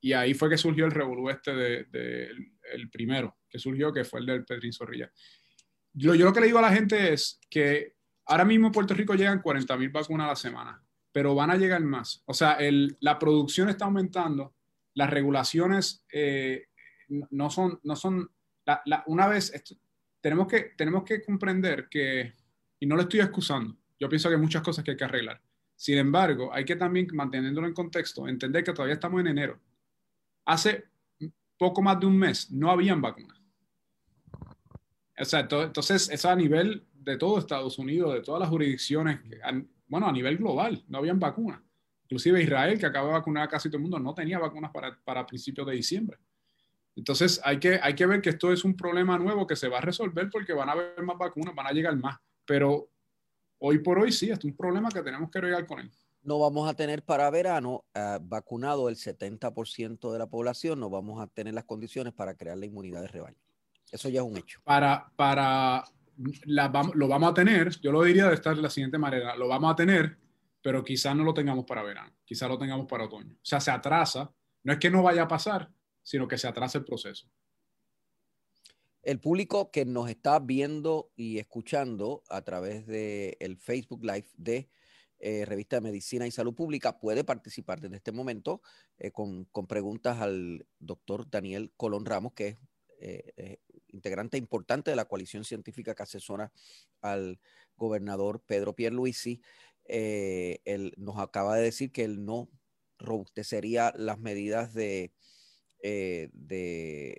y 0.00 0.12
ahí 0.12 0.34
fue 0.34 0.48
que 0.48 0.58
surgió 0.58 0.84
el 0.84 0.92
revolú 0.92 1.28
este 1.30 1.54
de, 1.54 2.30
el 2.72 2.90
primero 2.90 3.38
que 3.48 3.58
surgió, 3.58 3.92
que 3.92 4.04
fue 4.04 4.20
el 4.20 4.26
del 4.26 4.44
Pedrín 4.44 4.72
Zorrilla. 4.72 5.10
Yo, 5.92 6.14
yo 6.14 6.24
lo 6.24 6.32
que 6.32 6.40
le 6.40 6.46
digo 6.46 6.58
a 6.58 6.62
la 6.62 6.72
gente 6.72 7.12
es 7.12 7.40
que 7.48 7.94
ahora 8.26 8.44
mismo 8.44 8.66
en 8.66 8.72
Puerto 8.72 8.94
Rico 8.94 9.14
llegan 9.14 9.40
40 9.40 9.76
mil 9.76 9.88
vacunas 9.88 10.26
a 10.26 10.30
la 10.30 10.36
semana, 10.36 10.82
pero 11.16 11.34
van 11.34 11.50
a 11.50 11.56
llegar 11.56 11.80
más. 11.80 12.22
O 12.26 12.34
sea, 12.34 12.58
la 13.00 13.18
producción 13.18 13.70
está 13.70 13.86
aumentando, 13.86 14.52
las 14.92 15.08
regulaciones 15.08 16.04
eh, 16.12 16.66
no 17.30 17.48
son, 17.48 17.80
no 17.84 17.96
son 17.96 18.30
una 19.06 19.26
vez, 19.26 19.50
tenemos, 20.20 20.46
que, 20.46 20.74
tenemos 20.76 21.04
que 21.04 21.24
comprender 21.24 21.88
que, 21.88 22.34
y 22.78 22.84
no 22.84 22.96
lo 22.96 23.02
estoy 23.04 23.20
excusando, 23.20 23.74
yo 23.98 24.10
pienso 24.10 24.28
que 24.28 24.34
hay 24.34 24.40
muchas 24.42 24.60
cosas 24.60 24.84
que 24.84 24.90
hay 24.90 24.96
que 24.98 25.04
arreglar. 25.04 25.40
Sin 25.74 25.96
embargo, 25.96 26.52
hay 26.52 26.66
que 26.66 26.76
también, 26.76 27.08
manteniéndolo 27.14 27.66
en 27.66 27.72
contexto, 27.72 28.28
entender 28.28 28.62
que 28.62 28.74
todavía 28.74 28.96
estamos 28.96 29.18
en 29.22 29.28
enero. 29.28 29.58
Hace 30.44 30.84
poco 31.56 31.80
más 31.80 31.98
de 31.98 32.04
un 32.08 32.18
mes 32.18 32.50
no 32.50 32.70
habían 32.70 33.00
vacunas. 33.00 33.40
O 35.18 35.24
sea, 35.24 35.40
entonces, 35.40 36.10
eso 36.10 36.28
a 36.28 36.36
nivel 36.36 36.86
de 36.92 37.16
todo 37.16 37.38
Estados 37.38 37.78
Unidos, 37.78 38.12
de 38.12 38.20
todas 38.20 38.40
las 38.40 38.50
jurisdicciones, 38.50 39.20
bueno, 39.88 40.06
a 40.06 40.12
nivel 40.12 40.36
global, 40.38 40.84
no 40.88 40.98
habían 40.98 41.18
vacunas. 41.18 41.60
Inclusive 42.04 42.42
Israel, 42.42 42.78
que 42.78 42.86
acaba 42.86 43.08
de 43.08 43.12
vacunar 43.14 43.44
a 43.44 43.48
casi 43.48 43.68
todo 43.68 43.78
el 43.78 43.82
mundo, 43.82 43.98
no 43.98 44.14
tenía 44.14 44.38
vacunas 44.38 44.70
para, 44.70 44.96
para 45.04 45.26
principios 45.26 45.66
de 45.66 45.74
diciembre. 45.74 46.18
Entonces 46.96 47.40
hay 47.44 47.58
que, 47.60 47.78
hay 47.82 47.94
que 47.94 48.06
ver 48.06 48.22
que 48.22 48.30
esto 48.30 48.52
es 48.52 48.64
un 48.64 48.74
problema 48.74 49.18
nuevo 49.18 49.46
que 49.46 49.54
se 49.54 49.68
va 49.68 49.78
a 49.78 49.82
resolver 49.82 50.30
porque 50.30 50.54
van 50.54 50.70
a 50.70 50.72
haber 50.72 51.02
más 51.02 51.18
vacunas, 51.18 51.54
van 51.54 51.66
a 51.66 51.72
llegar 51.72 51.94
más. 51.96 52.16
Pero 52.46 52.88
hoy 53.58 53.78
por 53.80 53.98
hoy 53.98 54.12
sí, 54.12 54.30
es 54.30 54.42
un 54.44 54.56
problema 54.56 54.88
que 54.88 55.02
tenemos 55.02 55.30
que 55.30 55.40
regar 55.40 55.66
con 55.66 55.80
él. 55.80 55.90
No 56.22 56.38
vamos 56.38 56.68
a 56.68 56.74
tener 56.74 57.04
para 57.04 57.30
verano 57.30 57.84
eh, 57.94 58.18
vacunado 58.22 58.88
el 58.88 58.96
70% 58.96 60.10
de 60.10 60.18
la 60.18 60.26
población, 60.26 60.80
no 60.80 60.90
vamos 60.90 61.20
a 61.20 61.26
tener 61.26 61.54
las 61.54 61.64
condiciones 61.64 62.12
para 62.14 62.34
crear 62.34 62.56
la 62.56 62.66
inmunidad 62.66 63.02
de 63.02 63.08
rebaño. 63.08 63.38
Eso 63.92 64.08
ya 64.08 64.22
es 64.22 64.26
un 64.26 64.36
hecho. 64.36 64.60
Para, 64.64 65.12
para 65.14 65.84
lo 66.16 67.08
vamos 67.08 67.30
a 67.30 67.34
tener, 67.34 67.70
yo 67.80 67.92
lo 67.92 68.02
diría 68.02 68.28
de 68.28 68.34
estar 68.34 68.56
de 68.56 68.62
la 68.62 68.70
siguiente 68.70 68.98
manera, 68.98 69.36
lo 69.36 69.48
vamos 69.48 69.72
a 69.72 69.76
tener, 69.76 70.18
pero 70.62 70.82
quizás 70.82 71.14
no 71.14 71.24
lo 71.24 71.34
tengamos 71.34 71.64
para 71.64 71.82
verano, 71.82 72.12
quizás 72.24 72.48
lo 72.48 72.58
tengamos 72.58 72.86
para 72.86 73.04
otoño. 73.04 73.34
O 73.34 73.44
sea, 73.44 73.60
se 73.60 73.70
atrasa, 73.70 74.32
no 74.62 74.72
es 74.72 74.78
que 74.78 74.90
no 74.90 75.02
vaya 75.02 75.22
a 75.22 75.28
pasar, 75.28 75.70
sino 76.02 76.26
que 76.26 76.38
se 76.38 76.48
atrasa 76.48 76.78
el 76.78 76.84
proceso. 76.84 77.28
El 79.02 79.20
público 79.20 79.70
que 79.70 79.84
nos 79.84 80.10
está 80.10 80.40
viendo 80.40 81.12
y 81.14 81.38
escuchando 81.38 82.24
a 82.28 82.42
través 82.42 82.86
del 82.86 83.36
el 83.38 83.56
Facebook 83.56 84.02
Live 84.02 84.26
de 84.36 84.68
eh, 85.18 85.44
Revista 85.44 85.76
de 85.76 85.82
Medicina 85.82 86.26
y 86.26 86.32
Salud 86.32 86.54
Pública 86.54 86.98
puede 86.98 87.22
participar 87.22 87.80
desde 87.80 87.96
este 87.96 88.10
momento 88.10 88.62
eh, 88.98 89.12
con, 89.12 89.46
preguntas 89.68 90.20
al 90.20 90.66
doctor 90.80 91.30
Daniel 91.30 91.72
Colón 91.76 92.04
Ramos, 92.04 92.32
que 92.32 92.48
es 92.48 92.58
eh, 92.98 93.60
integrante 93.96 94.38
importante 94.38 94.90
de 94.90 94.96
la 94.96 95.06
coalición 95.06 95.44
científica 95.44 95.94
que 95.94 96.02
asesora 96.04 96.52
al 97.00 97.40
gobernador 97.76 98.42
Pedro 98.46 98.74
Pierluisi. 98.74 99.40
él 99.84 100.92
nos 100.96 101.18
acaba 101.18 101.56
de 101.56 101.62
decir 101.62 101.90
que 101.92 102.04
él 102.04 102.24
no 102.24 102.48
robustecería 102.98 103.92
las 103.96 104.18
medidas 104.18 104.72
de 104.72 105.12
eh, 105.88 106.30
de 106.32 107.16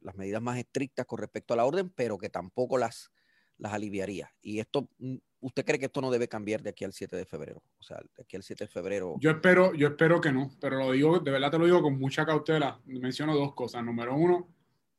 las 0.00 0.16
medidas 0.16 0.40
más 0.40 0.58
estrictas 0.58 1.04
con 1.04 1.18
respecto 1.18 1.52
a 1.52 1.56
la 1.58 1.66
orden, 1.66 1.90
pero 1.90 2.16
que 2.16 2.30
tampoco 2.30 2.78
las, 2.78 3.10
las 3.58 3.74
aliviaría. 3.74 4.32
Y 4.40 4.60
esto, 4.60 4.88
mm, 4.98 5.16
¿usted 5.40 5.64
cree 5.66 5.78
que 5.78 5.86
esto 5.86 6.00
no 6.00 6.10
debe 6.10 6.28
cambiar 6.28 6.62
de 6.62 6.70
aquí 6.70 6.84
al 6.84 6.94
7 6.94 7.16
de 7.16 7.26
febrero? 7.26 7.62
O 7.78 7.82
sea, 7.82 7.98
de 7.98 8.22
aquí 8.22 8.36
al 8.36 8.42
7 8.42 8.64
de 8.64 8.68
febrero. 8.68 9.16
Yo 9.20 9.32
espero, 9.32 9.74
yo 9.74 9.88
espero 9.88 10.20
que 10.20 10.32
no, 10.32 10.50
pero 10.60 10.78
lo 10.78 10.92
digo, 10.92 11.18
de 11.18 11.30
verdad 11.30 11.50
te 11.50 11.58
lo 11.58 11.66
digo 11.66 11.82
con 11.82 11.98
mucha 11.98 12.24
cautela. 12.24 12.80
Menciono 12.86 13.34
dos 13.34 13.54
cosas. 13.54 13.84
Número 13.84 14.16
uno, 14.16 14.48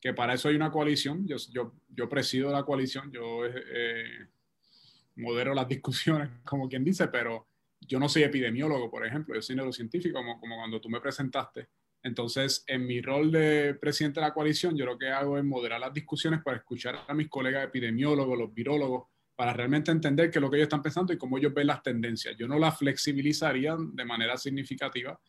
que 0.01 0.13
para 0.13 0.33
eso 0.33 0.49
hay 0.49 0.55
una 0.55 0.71
coalición. 0.71 1.27
Yo, 1.27 1.37
yo, 1.53 1.73
yo 1.89 2.09
presido 2.09 2.51
la 2.51 2.63
coalición, 2.63 3.11
yo 3.11 3.45
eh, 3.45 4.27
modero 5.15 5.53
las 5.53 5.67
discusiones, 5.69 6.29
como 6.43 6.67
quien 6.67 6.83
dice, 6.83 7.07
pero 7.07 7.47
yo 7.79 7.99
no 7.99 8.09
soy 8.09 8.23
epidemiólogo, 8.23 8.89
por 8.89 9.05
ejemplo, 9.05 9.35
yo 9.35 9.41
soy 9.41 9.55
neurocientífico, 9.55 10.17
como, 10.17 10.39
como 10.39 10.55
cuando 10.57 10.81
tú 10.81 10.89
me 10.89 10.99
presentaste. 10.99 11.69
Entonces, 12.03 12.63
en 12.67 12.87
mi 12.87 12.99
rol 12.99 13.31
de 13.31 13.75
presidente 13.75 14.19
de 14.19 14.25
la 14.25 14.33
coalición, 14.33 14.75
yo 14.75 14.85
lo 14.85 14.97
que 14.97 15.09
hago 15.09 15.37
es 15.37 15.43
moderar 15.43 15.79
las 15.79 15.93
discusiones 15.93 16.41
para 16.43 16.57
escuchar 16.57 16.99
a 17.07 17.13
mis 17.13 17.29
colegas 17.29 17.63
epidemiólogos, 17.63 18.37
los 18.37 18.53
virólogos, 18.53 19.03
para 19.35 19.53
realmente 19.53 19.91
entender 19.91 20.29
qué 20.29 20.39
es 20.39 20.41
lo 20.41 20.49
que 20.49 20.57
ellos 20.57 20.65
están 20.65 20.81
pensando 20.81 21.13
y 21.13 21.17
cómo 21.17 21.37
ellos 21.37 21.53
ven 21.53 21.67
las 21.67 21.83
tendencias. 21.83 22.35
Yo 22.37 22.47
no 22.47 22.57
las 22.57 22.77
flexibilizaría 22.77 23.75
de 23.77 24.05
manera 24.05 24.35
significativa, 24.37 25.19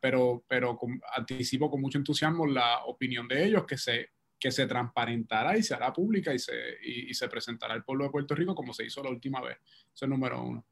pero, 0.00 0.44
pero 0.48 0.78
anticipo 1.16 1.70
con 1.70 1.80
mucho 1.80 1.98
entusiasmo 1.98 2.46
la 2.46 2.84
opinión 2.84 3.28
de 3.28 3.44
ellos 3.44 3.64
que 3.64 3.76
se, 3.76 4.10
que 4.38 4.50
se 4.50 4.66
transparentará 4.66 5.56
y 5.56 5.62
se 5.62 5.74
hará 5.74 5.92
pública 5.92 6.34
y 6.34 6.38
se, 6.38 6.54
y, 6.82 7.14
se 7.14 7.28
presentará 7.28 7.74
al 7.74 7.84
pueblo 7.84 8.04
de 8.04 8.10
Puerto 8.10 8.34
Rico 8.34 8.54
como 8.54 8.72
se 8.72 8.84
hizo 8.84 9.02
la 9.02 9.10
última 9.10 9.40
vez. 9.40 9.58
Eso 9.94 10.04
es 10.04 10.08
número 10.08 10.42
uno. 10.42 10.64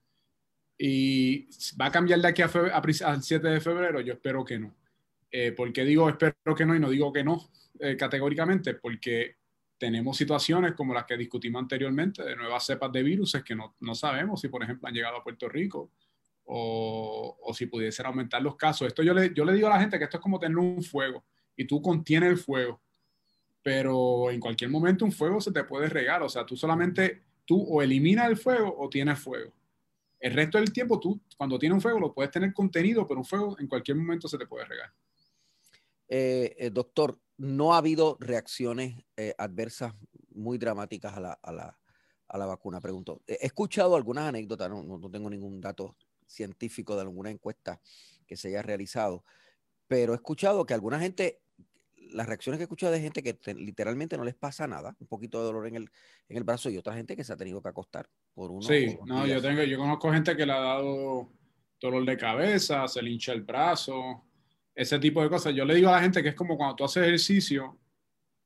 ¿Y 0.76 1.48
va 1.80 1.86
a 1.86 1.92
cambiar 1.92 2.20
de 2.20 2.28
aquí 2.28 2.42
a 2.42 2.50
al 3.06 3.22
7 3.22 3.48
de 3.48 3.60
febrero? 3.60 4.00
Yo 4.00 4.14
espero 4.14 4.44
que 4.44 4.58
no. 4.58 4.74
Eh, 5.30 5.52
¿Por 5.52 5.72
qué 5.72 5.84
digo 5.84 6.08
espero 6.08 6.54
que 6.56 6.66
no 6.66 6.74
y 6.74 6.80
no 6.80 6.90
digo 6.90 7.12
que 7.12 7.24
no 7.24 7.50
eh, 7.78 7.96
categóricamente? 7.96 8.74
Porque 8.74 9.36
tenemos 9.78 10.16
situaciones 10.16 10.72
como 10.72 10.94
las 10.94 11.04
que 11.04 11.16
discutimos 11.16 11.60
anteriormente 11.60 12.22
de 12.22 12.36
nuevas 12.36 12.64
cepas 12.64 12.90
de 12.92 13.02
virus 13.02 13.36
que 13.44 13.54
no, 13.54 13.76
no 13.80 13.94
sabemos 13.94 14.40
si, 14.40 14.48
por 14.48 14.62
ejemplo, 14.62 14.88
han 14.88 14.94
llegado 14.94 15.16
a 15.16 15.24
Puerto 15.24 15.48
Rico 15.48 15.90
o, 16.44 17.36
o, 17.42 17.54
si 17.54 17.66
pudiesen 17.66 18.06
aumentar 18.06 18.42
los 18.42 18.56
casos. 18.56 18.86
Esto 18.86 19.02
yo 19.02 19.14
le, 19.14 19.32
yo 19.34 19.44
le 19.44 19.52
digo 19.52 19.66
a 19.68 19.70
la 19.70 19.80
gente 19.80 19.98
que 19.98 20.04
esto 20.04 20.18
es 20.18 20.22
como 20.22 20.38
tener 20.38 20.58
un 20.58 20.82
fuego 20.82 21.24
y 21.56 21.66
tú 21.66 21.80
contienes 21.80 22.30
el 22.30 22.38
fuego, 22.38 22.80
pero 23.62 24.30
en 24.30 24.40
cualquier 24.40 24.70
momento 24.70 25.04
un 25.04 25.12
fuego 25.12 25.40
se 25.40 25.52
te 25.52 25.64
puede 25.64 25.88
regar. 25.88 26.22
O 26.22 26.28
sea, 26.28 26.44
tú 26.44 26.56
solamente, 26.56 27.22
tú 27.44 27.62
o 27.62 27.82
eliminas 27.82 28.28
el 28.28 28.36
fuego 28.36 28.74
o 28.78 28.88
tienes 28.88 29.18
fuego. 29.18 29.52
El 30.20 30.32
resto 30.32 30.58
del 30.58 30.72
tiempo 30.72 30.98
tú, 30.98 31.20
cuando 31.36 31.58
tienes 31.58 31.74
un 31.74 31.82
fuego, 31.82 32.00
lo 32.00 32.14
puedes 32.14 32.30
tener 32.30 32.52
contenido, 32.52 33.06
pero 33.06 33.20
un 33.20 33.26
fuego 33.26 33.58
en 33.58 33.66
cualquier 33.66 33.96
momento 33.96 34.28
se 34.28 34.38
te 34.38 34.46
puede 34.46 34.64
regar. 34.64 34.90
Eh, 36.08 36.54
eh, 36.58 36.70
doctor, 36.70 37.18
no 37.36 37.74
ha 37.74 37.78
habido 37.78 38.16
reacciones 38.20 39.04
eh, 39.16 39.34
adversas 39.36 39.94
muy 40.32 40.58
dramáticas 40.58 41.14
a 41.14 41.20
la, 41.20 41.32
a, 41.42 41.52
la, 41.52 41.78
a 42.28 42.38
la, 42.38 42.46
vacuna, 42.46 42.80
pregunto. 42.80 43.22
He 43.26 43.46
escuchado 43.46 43.96
algunas 43.96 44.24
anécdotas, 44.24 44.70
no, 44.70 44.82
no, 44.82 45.10
tengo 45.10 45.30
ningún 45.30 45.60
dato 45.60 45.96
científico 46.26 46.94
de 46.94 47.02
alguna 47.02 47.30
encuesta 47.30 47.80
que 48.26 48.36
se 48.36 48.48
haya 48.48 48.62
realizado, 48.62 49.24
pero 49.86 50.12
he 50.12 50.16
escuchado 50.16 50.64
que 50.66 50.74
alguna 50.74 50.98
gente, 50.98 51.42
las 51.96 52.26
reacciones 52.26 52.58
que 52.58 52.62
he 52.62 52.64
escuchado 52.64 52.92
de 52.92 53.00
gente 53.00 53.22
que 53.22 53.38
literalmente 53.54 54.16
no 54.16 54.24
les 54.24 54.34
pasa 54.34 54.66
nada, 54.66 54.96
un 54.98 55.06
poquito 55.06 55.38
de 55.38 55.44
dolor 55.44 55.66
en 55.66 55.76
el, 55.76 55.90
en 56.28 56.36
el 56.36 56.44
brazo 56.44 56.70
y 56.70 56.78
otra 56.78 56.94
gente 56.94 57.16
que 57.16 57.24
se 57.24 57.32
ha 57.32 57.36
tenido 57.36 57.62
que 57.62 57.68
acostar 57.68 58.08
por 58.32 58.50
uno. 58.50 58.62
Sí, 58.62 58.98
no, 59.06 59.26
yo, 59.26 59.40
tengo, 59.40 59.62
yo 59.62 59.78
conozco 59.78 60.12
gente 60.12 60.36
que 60.36 60.46
le 60.46 60.52
ha 60.52 60.60
dado 60.60 61.30
dolor 61.80 62.04
de 62.04 62.16
cabeza, 62.16 62.88
se 62.88 63.02
le 63.02 63.10
hincha 63.10 63.32
el 63.32 63.42
brazo, 63.42 64.24
ese 64.74 64.98
tipo 64.98 65.22
de 65.22 65.28
cosas. 65.28 65.54
Yo 65.54 65.64
le 65.64 65.74
digo 65.74 65.88
a 65.88 65.92
la 65.92 66.00
gente 66.00 66.22
que 66.22 66.30
es 66.30 66.34
como 66.34 66.56
cuando 66.56 66.76
tú 66.76 66.84
haces 66.84 67.02
ejercicio 67.02 67.78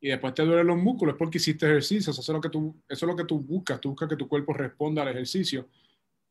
y 0.00 0.08
después 0.08 0.34
te 0.34 0.44
duelen 0.44 0.66
los 0.66 0.76
músculos, 0.76 1.14
es 1.14 1.18
porque 1.18 1.38
hiciste 1.38 1.66
ejercicio, 1.66 2.12
eso 2.12 2.20
es 2.20 2.28
lo 2.28 2.40
que 2.40 2.50
tú, 2.50 2.82
eso 2.88 3.06
es 3.06 3.10
lo 3.10 3.16
que 3.16 3.24
tú 3.24 3.40
buscas, 3.40 3.80
tú 3.80 3.90
buscas 3.90 4.08
que 4.08 4.16
tu 4.16 4.28
cuerpo 4.28 4.52
responda 4.52 5.02
al 5.02 5.08
ejercicio. 5.08 5.68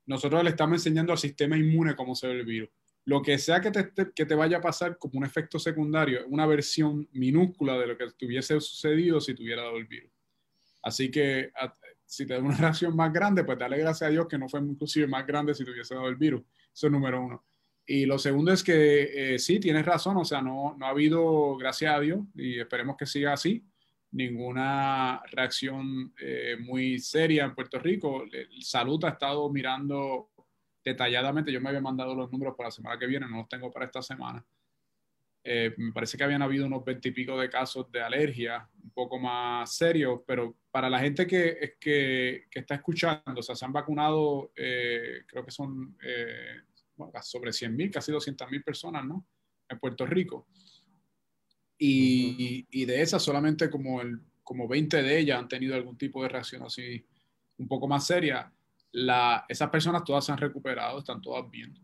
Nosotros 0.07 0.43
le 0.43 0.49
estamos 0.49 0.77
enseñando 0.79 1.11
al 1.11 1.19
sistema 1.19 1.57
inmune 1.57 1.95
cómo 1.95 2.15
se 2.15 2.27
ve 2.27 2.33
el 2.39 2.45
virus. 2.45 2.69
Lo 3.05 3.21
que 3.21 3.37
sea 3.37 3.61
que 3.61 3.71
te, 3.71 3.91
que 4.13 4.25
te 4.25 4.35
vaya 4.35 4.57
a 4.57 4.61
pasar 4.61 4.97
como 4.97 5.19
un 5.19 5.25
efecto 5.25 5.59
secundario, 5.59 6.25
una 6.27 6.45
versión 6.45 7.07
minúscula 7.13 7.77
de 7.77 7.87
lo 7.87 7.97
que 7.97 8.11
tuviese 8.17 8.59
sucedido 8.59 9.21
si 9.21 9.33
tuviera 9.33 9.63
dado 9.63 9.77
el 9.77 9.85
virus. 9.85 10.11
Así 10.81 11.11
que 11.11 11.51
si 12.05 12.25
te 12.25 12.33
da 12.33 12.39
una 12.39 12.55
reacción 12.57 12.95
más 12.95 13.11
grande, 13.13 13.43
pues 13.43 13.59
dale 13.59 13.77
gracias 13.77 14.07
a 14.07 14.11
Dios 14.11 14.27
que 14.27 14.37
no 14.37 14.49
fue 14.49 14.61
inclusive 14.61 15.07
más 15.07 15.27
grande 15.27 15.53
si 15.53 15.63
tuviese 15.63 15.93
dado 15.93 16.07
el 16.07 16.15
virus. 16.15 16.41
Eso 16.73 16.87
es 16.87 16.91
número 16.91 17.21
uno. 17.21 17.45
Y 17.85 18.05
lo 18.05 18.17
segundo 18.19 18.51
es 18.51 18.63
que 18.63 19.35
eh, 19.35 19.39
sí, 19.39 19.59
tienes 19.59 19.85
razón, 19.85 20.17
o 20.17 20.25
sea, 20.25 20.41
no, 20.41 20.75
no 20.77 20.85
ha 20.85 20.89
habido, 20.89 21.55
gracias 21.55 21.93
a 21.93 21.99
Dios, 22.01 22.19
y 22.35 22.59
esperemos 22.59 22.97
que 22.97 23.05
siga 23.05 23.31
así, 23.31 23.63
ninguna 24.11 25.21
reacción 25.31 26.13
eh, 26.19 26.57
muy 26.59 26.99
seria 26.99 27.45
en 27.45 27.55
Puerto 27.55 27.79
Rico. 27.79 28.23
Salud 28.61 29.03
ha 29.05 29.09
estado 29.09 29.49
mirando 29.49 30.31
detalladamente, 30.83 31.51
yo 31.51 31.59
me 31.59 31.69
había 31.69 31.81
mandado 31.81 32.15
los 32.15 32.31
números 32.31 32.55
para 32.55 32.67
la 32.67 32.71
semana 32.71 32.97
que 32.97 33.07
viene, 33.07 33.27
no 33.29 33.37
los 33.37 33.49
tengo 33.49 33.71
para 33.71 33.85
esta 33.85 34.01
semana. 34.01 34.45
Eh, 35.43 35.73
me 35.77 35.93
parece 35.93 36.17
que 36.17 36.23
habían 36.23 36.41
habido 36.41 36.65
unos 36.65 36.83
veintipico 36.83 37.37
de 37.39 37.49
casos 37.49 37.91
de 37.91 38.01
alergia, 38.01 38.69
un 38.83 38.91
poco 38.91 39.19
más 39.19 39.75
serios, 39.75 40.21
pero 40.25 40.57
para 40.71 40.89
la 40.89 40.99
gente 40.99 41.25
que, 41.25 41.77
que, 41.79 42.47
que 42.49 42.59
está 42.59 42.75
escuchando, 42.75 43.39
o 43.39 43.43
sea, 43.43 43.55
se 43.55 43.65
han 43.65 43.71
vacunado, 43.73 44.51
creo 44.53 45.45
que 45.45 45.51
son 45.51 45.97
sobre 47.21 47.51
100.000, 47.51 47.91
casi 47.91 48.11
200.000 48.11 48.63
personas, 48.63 49.05
¿no? 49.05 49.25
En 49.69 49.79
Puerto 49.79 50.05
Rico. 50.05 50.47
Y, 51.77 52.85
de 52.85 53.01
esas 53.01 53.21
solamente 53.21 53.69
como, 53.69 54.01
el, 54.01 54.19
como 54.43 54.67
20 54.67 55.01
de 55.03 55.19
ellas 55.19 55.39
han 55.39 55.47
tenido 55.47 55.75
algún 55.75 55.97
tipo 55.97 56.23
de 56.23 56.29
reacción 56.29 56.63
así 56.63 57.05
un 57.57 57.67
poco 57.67 57.87
más 57.87 58.05
seria. 58.07 58.51
La, 58.91 59.45
esas 59.47 59.69
personas 59.69 60.03
todas 60.03 60.25
se 60.25 60.31
han 60.31 60.37
recuperado, 60.37 60.99
están 60.99 61.21
todas 61.21 61.49
bien. 61.49 61.77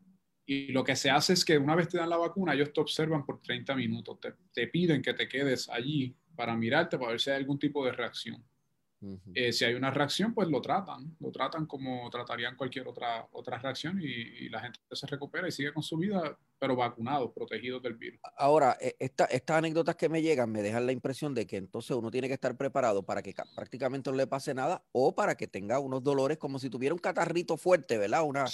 Y 0.46 0.72
lo 0.72 0.84
que 0.84 0.96
se 0.96 1.10
hace 1.10 1.34
es 1.34 1.46
que 1.46 1.58
una 1.58 1.76
vez 1.76 1.88
te 1.88 1.98
dan 1.98 2.10
la 2.10 2.18
vacuna, 2.18 2.54
ellos 2.54 2.74
te 2.74 2.82
observan 2.82 3.26
por 3.26 3.42
30 3.42 3.76
minutos, 3.76 4.20
te, 4.20 4.34
te 4.52 4.68
piden 4.68 5.02
que 5.02 5.14
te 5.14 5.28
quedes 5.28 5.70
allí 5.70 6.16
para 6.36 6.56
mirarte, 6.56 6.98
para 6.98 7.12
ver 7.12 7.22
si 7.22 7.30
hay 7.30 7.38
algún 7.38 7.60
tipo 7.60 7.86
de 7.86 7.92
reacción. 7.92 8.44
Eh, 9.34 9.52
si 9.52 9.66
hay 9.66 9.74
una 9.74 9.92
reacción, 9.92 10.34
pues 10.34 10.48
lo 10.48 10.62
tratan, 10.62 11.16
lo 11.20 11.32
tratan 11.32 11.66
como 11.66 12.10
tratarían 12.10 12.56
cualquier 12.56 12.88
otra, 12.88 13.28
otra 13.32 13.58
reacción 13.58 14.00
y, 14.02 14.50
la 14.50 14.62
gente 14.62 14.80
se 14.92 15.08
recupera 15.08 15.48
y 15.48 15.52
sigue 15.52 15.74
con 15.74 15.82
su 15.82 15.98
vida, 15.98 16.38
pero 16.60 16.76
vacunados, 16.76 17.32
protegidos 17.34 17.82
del 17.82 17.96
virus. 17.96 18.20
Ahora, 18.38 18.78
e, 18.80 18.96
estas 19.00 19.58
anécdotas 19.58 19.96
que 19.96 20.10
me 20.10 20.22
llegan 20.22 20.52
me 20.52 20.62
dejan 20.62 20.86
la 20.86 20.92
impresión 20.92 21.34
de 21.34 21.48
que 21.48 21.58
entonces 21.58 21.96
uno 21.96 22.12
tiene 22.12 22.28
que 22.28 22.36
estar 22.36 22.56
preparado 22.56 23.04
para 23.04 23.22
que 23.22 23.34
prácticamente 23.56 24.12
no 24.12 24.18
le 24.18 24.28
pase 24.28 24.54
nada 24.54 24.84
o 24.92 25.16
para 25.16 25.36
que 25.36 25.48
tenga 25.48 25.80
unos 25.80 26.04
dolores 26.04 26.38
como 26.38 26.60
si 26.60 26.70
tuviera 26.70 26.94
un 26.94 27.00
catarrito 27.00 27.58
fuerte, 27.58 27.98
¿verdad? 27.98 28.24
Una, 28.24 28.46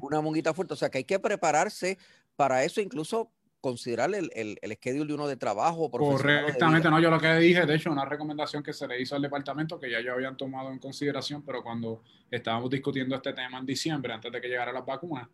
una 0.00 0.20
monguita 0.20 0.54
fuerte. 0.54 0.74
O 0.74 0.76
sea, 0.76 0.90
que 0.90 0.98
hay 0.98 1.04
que 1.04 1.18
prepararse 1.18 1.98
para 2.36 2.64
eso, 2.64 2.80
incluso 2.80 3.32
considerar 3.60 4.14
el, 4.14 4.30
el, 4.34 4.58
el 4.62 4.72
schedule 4.72 5.06
de 5.06 5.14
uno 5.14 5.28
de 5.28 5.36
trabajo. 5.36 5.90
Correctamente, 5.90 6.90
no, 6.90 7.00
yo 7.00 7.10
lo 7.10 7.20
que 7.20 7.34
dije, 7.36 7.66
de 7.66 7.74
hecho, 7.74 7.90
una 7.90 8.04
recomendación 8.04 8.62
que 8.62 8.72
se 8.72 8.86
le 8.86 9.00
hizo 9.00 9.14
al 9.14 9.22
departamento 9.22 9.78
que 9.78 9.90
ya 9.90 10.00
yo 10.00 10.12
habían 10.14 10.36
tomado 10.36 10.70
en 10.70 10.78
consideración, 10.78 11.42
pero 11.42 11.62
cuando 11.62 12.02
estábamos 12.30 12.70
discutiendo 12.70 13.14
este 13.14 13.32
tema 13.32 13.58
en 13.58 13.66
diciembre, 13.66 14.12
antes 14.12 14.32
de 14.32 14.40
que 14.40 14.48
llegara 14.48 14.72
las 14.72 14.84
vacunas, 14.84 15.28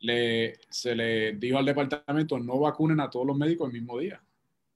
le, 0.00 0.58
se 0.68 0.94
le 0.94 1.32
dijo 1.32 1.58
al 1.58 1.64
departamento 1.64 2.38
no 2.38 2.58
vacunen 2.60 3.00
a 3.00 3.08
todos 3.08 3.26
los 3.26 3.36
médicos 3.36 3.68
el 3.68 3.72
mismo 3.80 3.98
día, 3.98 4.22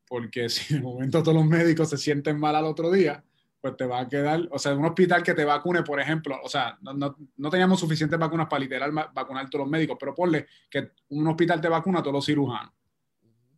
porque 0.06 0.48
si 0.48 0.74
el 0.74 0.82
momento 0.82 1.22
todos 1.22 1.37
los 1.37 1.46
médicos 1.46 1.90
se 1.90 1.98
sienten 1.98 2.38
mal 2.38 2.56
al 2.56 2.64
otro 2.64 2.90
día, 2.90 3.22
pues 3.61 3.77
te 3.77 3.87
va 3.87 4.01
a 4.01 4.09
quedar, 4.09 4.49
o 4.51 4.59
sea, 4.59 4.75
un 4.75 4.85
hospital 4.85 5.23
que 5.23 5.35
te 5.35 5.44
vacune, 5.44 5.83
por 5.83 6.01
ejemplo, 6.01 6.38
o 6.42 6.49
sea, 6.49 6.79
no, 6.81 6.92
no, 6.92 7.16
no 7.37 7.51
teníamos 7.51 7.81
suficientes 7.81 8.18
vacunas 8.18 8.47
para 8.47 8.61
literal 8.61 8.92
vacunar 9.12 9.51
todos 9.51 9.64
los 9.64 9.71
médicos, 9.71 9.97
pero 9.99 10.14
ponle 10.14 10.47
que 10.71 10.92
un 11.09 11.27
hospital 11.27 11.61
te 11.61 11.68
vacuna 11.68 11.99
a 11.99 12.03
todos 12.03 12.14
los 12.14 12.27
cirujanos. 12.27 12.73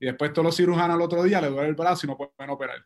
Y 0.01 0.07
después 0.07 0.33
todos 0.33 0.47
los 0.47 0.57
cirujanos 0.57 0.95
al 0.95 1.03
otro 1.03 1.23
día 1.23 1.41
le 1.43 1.49
duele 1.49 1.69
el 1.69 1.75
brazo 1.75 2.07
y 2.07 2.09
no 2.09 2.17
pueden 2.17 2.51
operar. 2.51 2.83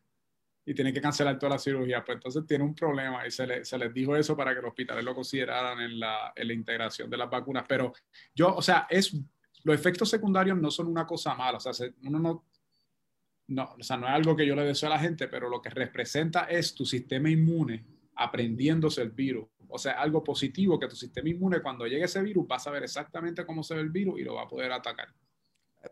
Y 0.67 0.75
tienen 0.75 0.93
que 0.93 1.01
cancelar 1.01 1.39
toda 1.39 1.51
la 1.51 1.59
cirugía. 1.59 2.05
Pues 2.05 2.17
entonces 2.17 2.45
tiene 2.45 2.65
un 2.65 2.75
problema 2.75 3.25
y 3.25 3.31
se, 3.31 3.47
le, 3.47 3.65
se 3.65 3.79
les 3.79 3.95
dijo 3.95 4.17
eso 4.17 4.37
para 4.37 4.53
que 4.53 4.61
los 4.61 4.71
hospitales 4.71 5.05
lo 5.05 5.15
consideraran 5.15 5.79
en 5.81 6.01
la, 6.01 6.33
en 6.35 6.49
la 6.49 6.55
integración 6.55 7.09
de 7.09 7.17
las 7.17 7.31
vacunas. 7.31 7.65
Pero 7.69 7.93
yo, 8.35 8.57
o 8.57 8.63
sea, 8.63 8.89
es, 8.91 9.17
los 9.63 9.75
efectos 9.77 10.11
secundarios 10.11 10.59
no 10.59 10.73
son 10.73 10.89
una 10.89 11.07
cosa 11.07 11.35
mala. 11.35 11.59
O 11.59 11.61
sea, 11.61 11.73
uno 12.03 12.19
no, 12.19 12.45
no, 13.47 13.75
o 13.79 13.83
sea, 13.83 13.97
no 13.97 14.07
es 14.07 14.13
algo 14.13 14.37
que 14.37 14.47
yo 14.47 14.55
le 14.55 14.65
deseo 14.65 14.89
a 14.89 14.95
la 14.95 14.99
gente, 14.99 15.29
pero 15.29 15.49
lo 15.49 15.61
que 15.61 15.71
representa 15.71 16.45
es 16.45 16.75
tu 16.75 16.87
sistema 16.87 17.29
inmune 17.29 17.85
aprendiéndose 18.17 19.03
el 19.03 19.11
virus. 19.11 19.47
O 19.69 19.79
sea, 19.79 20.01
algo 20.01 20.23
positivo 20.23 20.79
que 20.79 20.89
tu 20.89 20.97
sistema 20.97 21.29
inmune 21.29 21.61
cuando 21.61 21.87
llegue 21.87 22.05
ese 22.05 22.23
virus 22.23 22.47
va 22.51 22.57
a 22.57 22.61
saber 22.61 22.85
exactamente 22.85 23.45
cómo 23.45 23.63
se 23.63 23.75
ve 23.75 23.81
el 23.81 23.91
virus 23.91 24.21
y 24.21 24.25
lo 24.25 24.35
va 24.35 24.43
a 24.43 24.49
poder 24.49 24.73
atacar. 24.73 25.09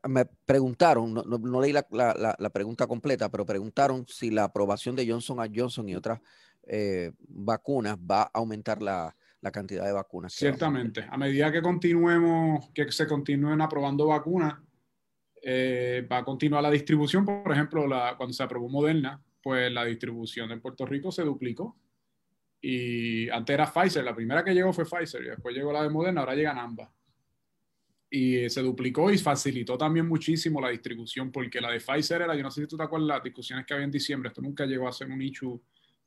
Me 0.09 0.25
preguntaron, 0.25 1.13
no, 1.13 1.61
leí 1.61 1.73
la, 1.73 2.51
pregunta 2.53 2.87
completa, 2.87 3.29
pero 3.29 3.45
preguntaron 3.45 4.07
si 4.09 4.31
la 4.31 4.45
aprobación 4.45 4.97
de 4.97 5.07
Johnson 5.07 5.41
a 5.41 5.49
Johnson 5.53 5.89
y 5.89 5.95
otras 5.95 6.21
eh, 6.63 7.13
vacunas 7.29 7.99
va 7.99 8.23
a 8.23 8.31
aumentar 8.35 8.81
la, 8.81 9.15
cantidad 9.53 9.85
de 9.85 9.93
vacunas. 9.93 10.33
Ciertamente, 10.33 11.05
a 11.11 11.19
medida 11.19 11.51
que 11.51 11.61
continuemos, 11.61 12.71
que 12.73 12.91
se 12.93 13.09
continúen 13.09 13.61
aprobando 13.61 14.07
vacunas, 14.07 14.55
eh, 15.45 16.07
va 16.11 16.19
a 16.19 16.25
continuar 16.25 16.63
la 16.63 16.71
distribución. 16.71 17.25
Por 17.25 17.51
ejemplo, 17.53 17.87
la, 17.87 18.15
cuando 18.17 18.33
se 18.33 18.43
aprobó 18.45 18.69
Moderna, 18.69 19.21
pues 19.43 19.73
la 19.73 19.85
distribución 19.85 20.53
en 20.53 20.61
Puerto 20.61 20.87
Rico 20.87 21.11
se 21.11 21.25
duplicó. 21.25 21.77
Y 22.61 23.29
antes 23.29 23.53
era 23.53 23.67
Pfizer, 23.67 24.05
la 24.05 24.15
primera 24.15 24.45
que 24.45 24.55
llegó 24.55 24.73
fue 24.73 24.85
Pfizer, 24.85 25.21
y 25.23 25.31
después 25.31 25.53
llegó 25.53 25.73
la 25.73 25.83
de 25.83 25.91
Moderna, 25.91 26.21
ahora 26.21 26.37
llegan 26.37 26.59
ambas. 26.59 26.89
Y 28.09 28.49
se 28.49 28.63
duplicó 28.63 29.11
y 29.11 29.19
facilitó 29.19 29.77
también 29.77 30.07
muchísimo 30.07 30.61
la 30.61 30.69
distribución, 30.69 31.33
porque 31.33 31.61
la 31.61 31.73
de 31.73 31.81
Pfizer 31.81 32.23
era, 32.23 32.37
yo 32.37 32.43
no 32.45 32.53
sé 32.53 32.61
si 32.61 32.69
tú 32.69 32.77
te 32.77 32.85
acuerdas, 32.85 33.09
las 33.09 33.23
discusiones 33.25 33.67
que 33.67 33.75
había 33.75 33.87
en 33.87 33.91
diciembre, 33.91 34.29
esto 34.29 34.43
nunca 34.43 34.65
llegó 34.65 34.87
a 34.87 34.93
ser 34.93 35.11
un 35.11 35.19
nicho 35.19 35.61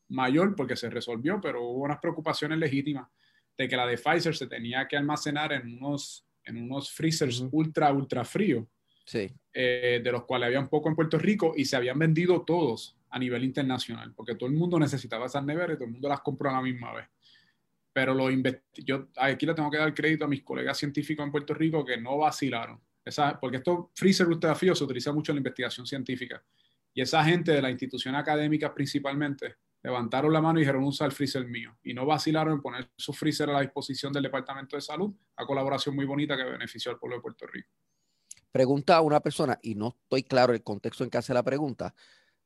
mayor 0.08 0.56
porque 0.56 0.78
se 0.78 0.90
resolvió, 0.90 1.42
pero 1.42 1.62
hubo 1.62 1.84
unas 1.84 2.00
preocupaciones 2.00 2.58
legítimas 2.58 3.10
de 3.58 3.68
que 3.68 3.76
la 3.76 3.86
de 3.86 3.98
Pfizer 3.98 4.36
se 4.36 4.48
tenía 4.48 4.88
que 4.88 4.96
almacenar 4.96 5.52
en 5.52 5.78
unos, 5.78 6.26
en 6.46 6.62
unos 6.62 6.90
freezers 6.92 7.44
ultra, 7.52 7.92
ultra 7.92 8.24
fríos 8.24 8.66
Eh, 9.54 10.02
de 10.04 10.12
los 10.12 10.24
cuales 10.26 10.48
había 10.48 10.60
un 10.60 10.68
poco 10.68 10.90
en 10.90 10.96
Puerto 10.96 11.18
Rico 11.18 11.54
y 11.56 11.66
se 11.66 11.76
habían 11.76 11.98
vendido 11.98 12.42
todos 12.42 12.98
a 13.10 13.20
nivel 13.20 13.44
internacional, 13.44 14.14
porque 14.14 14.36
todo 14.36 14.50
el 14.50 14.56
mundo 14.56 14.78
necesitaba 14.78 15.28
esas 15.28 15.46
neveras 15.46 15.76
y 15.76 15.78
todo 15.78 15.86
el 15.86 15.92
mundo 15.92 16.10
las 16.10 16.22
compró 16.22 16.50
a 16.50 16.54
la 16.54 16.62
misma 16.62 16.94
vez. 16.94 17.08
Pero 17.94 18.14
lo 18.14 18.30
yo 18.74 19.08
aquí 19.16 19.46
le 19.46 19.54
tengo 19.54 19.72
que 19.72 19.78
dar 19.78 19.94
crédito 19.94 20.26
a 20.26 20.28
mis 20.28 20.44
colegas 20.44 20.78
científicos 20.78 21.26
en 21.26 21.32
Puerto 21.32 21.54
Rico 21.54 21.86
que 21.86 21.96
no 21.98 22.18
vacilaron. 22.18 22.82
Esa, 23.06 23.40
porque 23.40 23.58
estos 23.58 23.86
freezer 23.94 24.28
fríos 24.56 24.78
se 24.80 24.84
utiliza 24.84 25.14
mucho 25.14 25.32
en 25.32 25.38
la 25.38 25.40
investigación 25.40 25.86
científica. 25.86 26.44
Y 26.94 27.02
esa 27.02 27.24
gente 27.24 27.54
de 27.54 27.62
la 27.62 27.70
institución 27.70 28.16
académica 28.16 28.74
principalmente 28.74 29.56
levantaron 29.82 30.34
la 30.34 30.42
mano 30.42 30.60
y 30.60 30.64
dijeron 30.64 30.84
usa 30.84 31.06
el 31.06 31.14
freezer 31.14 31.46
mío. 31.46 31.78
Y 31.84 31.94
no 31.94 32.06
vacilaron 32.06 32.56
en 32.56 32.62
poner 32.62 32.90
su 32.98 33.14
freezer 33.14 33.50
a 33.50 33.54
la 33.54 33.62
disposición 33.62 34.12
del 34.12 34.24
Departamento 34.24 34.76
de 34.76 34.82
Salud, 34.82 35.14
a 35.38 35.46
colaboración 35.46 35.96
muy 35.96 36.06
bonita 36.06 36.36
que 36.36 36.44
benefició 36.44 36.92
al 36.92 36.98
pueblo 36.98 37.18
de 37.18 37.22
Puerto 37.22 37.46
Rico. 37.48 37.70
Pregunta 38.56 38.96
a 38.96 39.02
una 39.02 39.20
persona, 39.20 39.60
y 39.62 39.76
no 39.76 39.90
estoy 39.90 40.24
claro 40.24 40.54
el 40.54 40.64
contexto 40.64 41.04
en 41.04 41.10
que 41.10 41.18
hace 41.18 41.34
la 41.34 41.44
pregunta, 41.44 41.94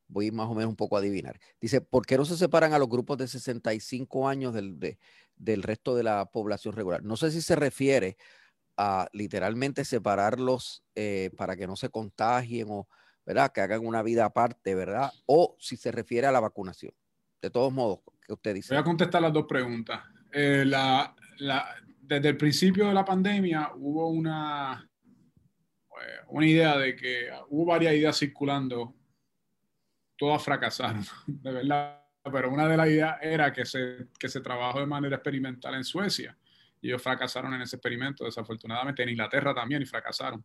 voy 0.08 0.32
más 0.32 0.48
o 0.48 0.56
menos 0.56 0.72
un 0.72 0.76
poco 0.76 0.96
a 0.96 1.00
adivinar. 1.02 1.40
Dice, 1.62 1.82
¿por 1.82 2.04
qué 2.08 2.18
no 2.18 2.26
se 2.26 2.36
separan 2.36 2.74
a 2.74 2.80
los 2.80 2.90
grupos 2.90 3.20
de 3.20 3.28
65 3.28 4.28
años 4.28 4.56
del, 4.56 4.98
del 5.36 5.62
resto 5.62 5.96
de 5.96 6.02
la 6.02 6.26
población 6.26 6.74
regular? 6.74 7.04
No 7.04 7.16
sé 7.16 7.30
si 7.30 7.44
se 7.44 7.56
refiere 7.56 8.18
a 8.76 9.08
literalmente 9.14 9.86
separarlos 9.86 10.84
eh, 10.96 11.30
para 11.38 11.56
que 11.56 11.68
no 11.68 11.76
se 11.76 11.90
contagien 11.90 12.66
o, 12.72 12.88
¿verdad? 13.24 13.52
Que 13.52 13.62
hagan 13.62 13.86
una 13.86 14.02
vida 14.02 14.26
aparte, 14.26 14.74
¿verdad? 14.74 15.12
O 15.28 15.58
si 15.60 15.78
se 15.78 15.92
refiere 15.92 16.26
a 16.26 16.32
la 16.32 16.40
vacunación. 16.40 16.92
De 17.40 17.52
todos 17.52 17.72
modos, 17.72 18.00
¿qué 18.26 18.34
usted 18.34 18.56
dice? 18.56 18.74
Voy 18.74 18.82
a 18.82 18.84
contestar 18.84 19.22
las 19.22 19.32
dos 19.32 19.46
preguntas. 19.48 20.02
Eh, 20.32 20.64
la, 20.66 21.16
desde 22.02 22.30
el 22.30 22.38
principio 22.38 22.88
de 22.88 22.96
la 22.96 23.06
pandemia 23.06 23.74
hubo 23.76 24.10
una 24.10 24.89
eh, 26.02 26.22
una 26.30 26.46
idea 26.46 26.78
de 26.78 26.96
que 26.96 27.30
hubo 27.50 27.66
varias 27.66 27.94
ideas 27.94 28.18
circulando, 28.18 28.96
todas 30.18 30.44
fracasaron, 30.44 31.04
de 31.28 31.52
verdad, 31.52 32.04
pero 32.32 32.52
una 32.52 32.68
de 32.68 32.78
las 32.78 32.88
ideas 32.88 33.18
era 33.22 33.52
que 33.54 33.66
se, 33.66 34.08
que 34.20 34.28
se 34.28 34.42
trabajó 34.42 34.80
de 34.80 34.86
manera 34.86 35.16
experimental 35.16 35.76
en 35.76 35.84
Suecia 35.84 36.38
y 36.82 36.88
ellos 36.88 37.02
fracasaron 37.02 37.54
en 37.54 37.62
ese 37.62 37.76
experimento, 37.76 38.26
desafortunadamente 38.26 39.04
en 39.04 39.10
Inglaterra 39.10 39.54
también 39.54 39.82
y 39.82 39.86
fracasaron. 39.86 40.44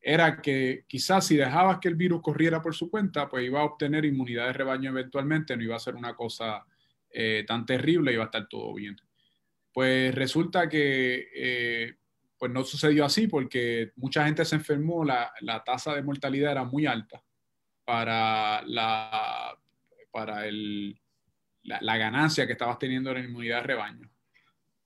Era 0.00 0.40
que 0.40 0.84
quizás 0.86 1.26
si 1.26 1.36
dejabas 1.36 1.78
que 1.78 1.88
el 1.88 1.94
virus 1.94 2.22
corriera 2.22 2.60
por 2.62 2.74
su 2.74 2.90
cuenta, 2.90 3.28
pues 3.28 3.44
iba 3.44 3.60
a 3.60 3.64
obtener 3.64 4.04
inmunidad 4.04 4.46
de 4.46 4.52
rebaño 4.52 4.90
eventualmente, 4.90 5.56
no 5.56 5.62
iba 5.62 5.76
a 5.76 5.80
ser 5.80 5.94
una 5.94 6.14
cosa 6.14 6.64
eh, 7.10 7.44
tan 7.46 7.64
terrible, 7.64 8.12
iba 8.12 8.24
a 8.24 8.26
estar 8.26 8.48
todo 8.48 8.74
bien. 8.74 8.96
Pues 9.72 10.14
resulta 10.14 10.68
que 10.68 11.28
eh, 11.34 11.96
pues 12.38 12.52
no 12.52 12.64
sucedió 12.64 13.04
así 13.04 13.26
porque 13.26 13.92
mucha 13.96 14.24
gente 14.24 14.44
se 14.44 14.56
enfermó, 14.56 15.04
la, 15.04 15.32
tasa 15.64 15.94
de 15.94 16.02
mortalidad 16.02 16.52
era 16.52 16.64
muy 16.64 16.86
alta 16.86 17.22
para 17.84 18.62
la, 18.66 19.56
para 20.10 20.46
el, 20.46 21.00
la, 21.62 21.96
ganancia 21.96 22.46
que 22.46 22.52
estabas 22.52 22.78
teniendo 22.78 23.10
en 23.10 23.18
la 23.18 23.24
inmunidad 23.24 23.56
de 23.58 23.62
rebaño. 23.62 24.10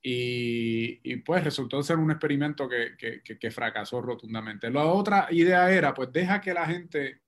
Y, 0.02 1.16
pues 1.16 1.44
resultó 1.44 1.82
ser 1.82 1.96
un 1.98 2.10
experimento 2.10 2.68
que, 2.68 3.50
fracasó 3.50 4.00
rotundamente. 4.00 4.70
La 4.70 4.84
otra 4.86 5.28
idea 5.30 5.70
era, 5.70 5.92
pues 5.92 6.10
deja 6.12 6.40
que 6.40 6.54
la 6.54 6.66
gente 6.66 7.20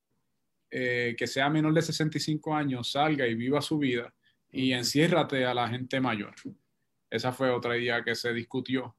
eh, 0.70 1.14
que 1.18 1.26
sea 1.26 1.50
menor 1.50 1.74
de 1.74 1.82
65 1.82 2.54
años 2.54 2.92
salga 2.92 3.26
y 3.26 3.35
viva 3.35 3.61
su 3.61 3.78
vida 3.78 4.12
y 4.50 4.72
enciérrate 4.72 5.44
a 5.44 5.52
la 5.52 5.68
gente 5.68 6.00
mayor. 6.00 6.35
Esa 7.11 7.30
fue 7.30 7.50
otra 7.50 7.76
idea 7.76 8.02
que 8.02 8.14
se 8.14 8.32
discutió. 8.32 8.96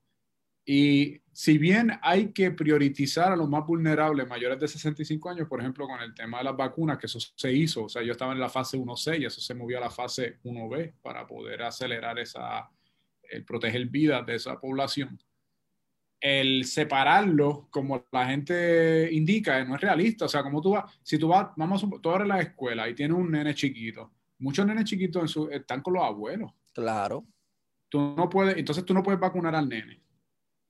Y 0.66 1.22
si 1.32 1.58
bien 1.58 1.92
hay 2.02 2.32
que 2.32 2.52
priorizar 2.52 3.32
a 3.32 3.36
los 3.36 3.50
más 3.50 3.66
vulnerables 3.66 4.28
mayores 4.28 4.60
de 4.60 4.68
65 4.68 5.30
años, 5.30 5.48
por 5.48 5.60
ejemplo, 5.60 5.88
con 5.88 6.00
el 6.00 6.14
tema 6.14 6.38
de 6.38 6.46
las 6.46 6.56
vacunas, 6.56 6.98
que 6.98 7.08
eso 7.08 7.20
se 7.20 7.52
hizo, 7.52 7.86
o 7.86 7.90
sea, 7.90 8.02
yo 8.04 8.14
estaba 8.14 8.34
en 8.34 8.40
la 8.40 8.50
fase 8.50 8.78
1C 8.78 9.20
y 9.20 9.26
eso 9.26 9.42
se 9.42 9.56
movió 9.56 9.78
a 9.78 9.82
la 9.82 9.90
fase 9.90 10.40
1B 10.44 10.94
para 11.02 11.28
poder 11.28 11.64
acelerar 11.64 12.20
esa, 12.20 12.70
el 13.24 13.44
proteger 13.44 13.88
vidas 13.88 14.26
de 14.26 14.36
esa 14.36 14.60
población. 14.60 15.20
El 16.22 16.64
separarlo, 16.64 17.68
como 17.70 18.06
la 18.12 18.28
gente 18.28 19.12
indica, 19.12 19.66
no 19.66 19.76
es 19.76 19.82
realista. 19.82 20.26
O 20.26 20.30
sea, 20.30 20.42
como 20.42 20.62
tú 20.62 20.70
vas, 20.72 20.86
si 21.04 21.18
tú 21.18 21.28
vas, 21.28 21.50
vamos, 21.58 21.86
tú 22.02 22.10
abres 22.10 22.28
la 22.28 22.40
escuela 22.40 22.88
y 22.88 22.96
tienes 22.96 23.18
un 23.18 23.30
nene 23.30 23.54
chiquito, 23.54 24.14
muchos 24.38 24.66
nenes 24.66 24.86
chiquitos 24.86 25.38
están 25.52 25.82
con 25.82 25.96
los 25.96 26.04
abuelos. 26.04 26.52
Claro. 26.72 27.26
Tú 27.90 28.14
no 28.16 28.30
puedes, 28.30 28.56
entonces 28.56 28.86
tú 28.86 28.94
no 28.94 29.04
puedes 29.04 29.20
vacunar 29.20 29.54
al 29.54 29.68
nene 29.68 30.04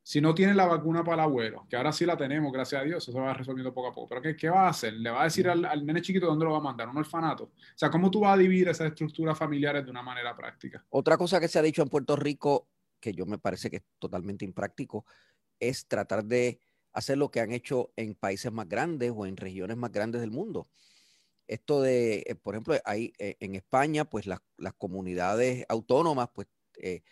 si 0.03 0.19
no 0.19 0.35
tiene 0.35 0.53
la 0.53 0.65
vacuna 0.65 1.01
para 1.01 1.23
el 1.23 1.29
abuelo, 1.29 1.65
que 1.69 1.77
ahora 1.77 1.93
sí 1.93 2.05
la 2.05 2.17
tenemos, 2.17 2.51
gracias 2.51 2.81
a 2.81 2.83
Dios, 2.83 3.03
eso 3.03 3.13
se 3.13 3.19
va 3.19 3.33
resolviendo 3.33 3.73
poco 3.73 3.87
a 3.87 3.93
poco. 3.93 4.09
Pero 4.09 4.21
¿qué, 4.21 4.35
qué 4.35 4.49
va 4.49 4.67
a 4.67 4.69
hacer? 4.69 4.93
¿Le 4.93 5.09
va 5.09 5.21
a 5.21 5.23
decir 5.23 5.49
al, 5.49 5.63
al, 5.63 5.85
nene 5.85 6.01
chiquito 6.01 6.25
dónde 6.25 6.43
lo 6.43 6.51
va 6.51 6.57
a 6.57 6.61
mandar? 6.61 6.89
¿Un 6.89 6.97
orfanato? 6.97 7.45
O 7.45 7.51
sea, 7.77 7.89
¿cómo 7.89 8.11
tú 8.11 8.19
vas 8.19 8.33
a 8.33 8.37
dividir 8.37 8.67
esas 8.67 8.87
estructuras 8.87 9.37
familiares 9.37 9.85
de 9.85 9.91
una 9.91 10.03
manera 10.03 10.35
práctica? 10.35 10.85
Otra 10.89 11.17
cosa 11.17 11.39
que 11.39 11.47
se 11.47 11.57
ha 11.57 11.61
dicho 11.61 11.81
en 11.81 11.87
Puerto 11.87 12.17
Rico, 12.17 12.67
que 12.99 13.13
yo 13.13 13.25
me 13.25 13.37
parece 13.37 13.69
que 13.69 13.77
es 13.77 13.83
totalmente 13.97 14.43
impráctico, 14.43 15.05
es 15.57 15.87
tratar 15.87 16.25
de 16.25 16.59
hacer 16.91 17.17
lo 17.17 17.31
que 17.31 17.39
han 17.39 17.51
hecho 17.51 17.91
en 17.95 18.13
países 18.13 18.51
más 18.51 18.67
grandes 18.67 19.11
o 19.15 19.25
en 19.25 19.37
regiones 19.37 19.77
más 19.77 19.91
grandes 19.91 20.21
del 20.21 20.31
mundo. 20.31 20.67
Esto 21.47 21.81
de, 21.81 22.23
eh, 22.27 22.35
por 22.35 22.55
ejemplo, 22.55 22.75
hay, 22.85 23.13
eh, 23.19 23.35
en 23.39 23.55
España, 23.55 24.05
pues 24.05 24.27
las, 24.27 24.39
comunidades 24.77 25.65
autónomas, 25.69 26.29
pues 26.33 26.47
eh, 26.77 27.03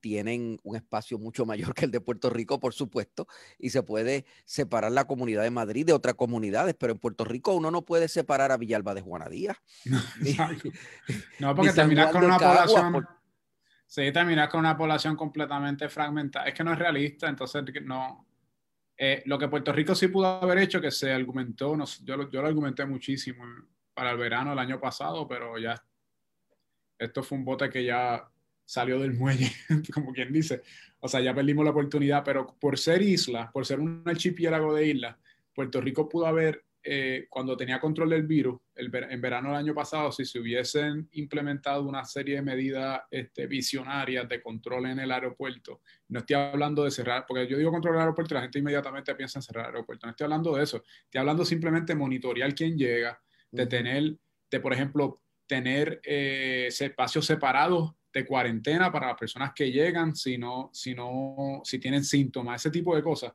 tienen 0.00 0.58
un 0.62 0.76
espacio 0.76 1.18
mucho 1.18 1.46
mayor 1.46 1.74
que 1.74 1.84
el 1.84 1.90
de 1.90 2.00
Puerto 2.00 2.30
Rico, 2.30 2.58
por 2.58 2.72
supuesto, 2.72 3.26
y 3.58 3.70
se 3.70 3.82
puede 3.82 4.24
separar 4.44 4.92
la 4.92 5.06
comunidad 5.06 5.42
de 5.42 5.50
Madrid 5.50 5.86
de 5.86 5.92
otras 5.92 6.14
comunidades, 6.14 6.74
pero 6.78 6.92
en 6.92 6.98
Puerto 6.98 7.24
Rico 7.24 7.54
uno 7.54 7.70
no 7.70 7.82
puede 7.82 8.08
separar 8.08 8.52
a 8.52 8.56
Villalba 8.56 8.94
de 8.94 9.02
Juanadía. 9.02 9.56
No, 11.38 11.54
porque 11.56 11.72
terminas 11.72 12.12
con 12.12 12.24
una 12.24 12.38
población... 12.38 13.06
Sí, 13.86 14.12
terminas 14.12 14.48
con 14.48 14.60
una 14.60 14.76
población 14.76 15.16
completamente 15.16 15.88
fragmentada. 15.88 16.46
Es 16.46 16.54
que 16.54 16.62
no 16.62 16.72
es 16.72 16.78
realista, 16.78 17.28
entonces 17.28 17.64
no... 17.82 18.26
Eh, 18.96 19.22
lo 19.26 19.38
que 19.38 19.48
Puerto 19.48 19.72
Rico 19.72 19.94
sí 19.94 20.08
pudo 20.08 20.26
haber 20.26 20.58
hecho, 20.58 20.80
que 20.80 20.90
se 20.90 21.12
argumentó, 21.12 21.76
no, 21.76 21.84
yo, 22.04 22.16
lo, 22.16 22.30
yo 22.30 22.42
lo 22.42 22.48
argumenté 22.48 22.84
muchísimo 22.84 23.44
para 23.94 24.12
el 24.12 24.18
verano 24.18 24.50
del 24.50 24.58
año 24.58 24.78
pasado, 24.78 25.26
pero 25.26 25.58
ya 25.58 25.82
esto 27.00 27.22
fue 27.22 27.38
un 27.38 27.44
bote 27.44 27.70
que 27.70 27.82
ya 27.82 28.30
salió 28.70 29.00
del 29.00 29.14
muelle, 29.14 29.50
como 29.92 30.12
quien 30.12 30.32
dice. 30.32 30.62
O 31.00 31.08
sea, 31.08 31.20
ya 31.20 31.34
perdimos 31.34 31.64
la 31.64 31.72
oportunidad, 31.72 32.22
pero 32.22 32.54
por 32.60 32.78
ser 32.78 33.02
isla, 33.02 33.50
por 33.50 33.66
ser 33.66 33.80
un 33.80 34.04
archipiélago 34.06 34.72
de 34.72 34.86
islas, 34.86 35.16
Puerto 35.52 35.80
Rico 35.80 36.08
pudo 36.08 36.26
haber, 36.26 36.64
eh, 36.84 37.26
cuando 37.28 37.56
tenía 37.56 37.80
control 37.80 38.10
del 38.10 38.28
virus, 38.28 38.60
en 38.76 39.20
verano 39.20 39.48
del 39.48 39.58
año 39.58 39.74
pasado, 39.74 40.12
si 40.12 40.24
se 40.24 40.38
hubiesen 40.38 41.08
implementado 41.14 41.82
una 41.82 42.04
serie 42.04 42.36
de 42.36 42.42
medidas 42.42 43.00
este, 43.10 43.48
visionarias 43.48 44.28
de 44.28 44.40
control 44.40 44.86
en 44.86 45.00
el 45.00 45.10
aeropuerto, 45.10 45.80
no 46.06 46.20
estoy 46.20 46.36
hablando 46.36 46.84
de 46.84 46.92
cerrar, 46.92 47.24
porque 47.26 47.48
yo 47.48 47.58
digo 47.58 47.72
control 47.72 47.94
del 47.94 48.02
aeropuerto 48.02 48.36
la 48.36 48.42
gente 48.42 48.60
inmediatamente 48.60 49.16
piensa 49.16 49.40
en 49.40 49.42
cerrar 49.42 49.64
el 49.64 49.74
aeropuerto, 49.74 50.06
no 50.06 50.12
estoy 50.12 50.24
hablando 50.26 50.54
de 50.54 50.62
eso, 50.62 50.84
estoy 51.06 51.18
hablando 51.18 51.44
simplemente 51.44 51.92
de 51.92 51.98
monitorear 51.98 52.54
quién 52.54 52.78
llega, 52.78 53.20
de 53.50 53.66
tener, 53.66 54.16
de 54.48 54.60
por 54.60 54.72
ejemplo, 54.72 55.20
tener 55.48 56.00
eh, 56.04 56.68
espacios 56.68 57.26
separados 57.26 57.94
de 58.12 58.26
cuarentena 58.26 58.90
para 58.90 59.08
las 59.08 59.16
personas 59.16 59.52
que 59.54 59.70
llegan 59.70 60.14
si 60.14 60.36
no, 60.36 60.70
si 60.72 60.94
no, 60.94 61.60
si 61.64 61.78
tienen 61.78 62.04
síntomas, 62.04 62.60
ese 62.60 62.70
tipo 62.70 62.94
de 62.94 63.02
cosas. 63.02 63.32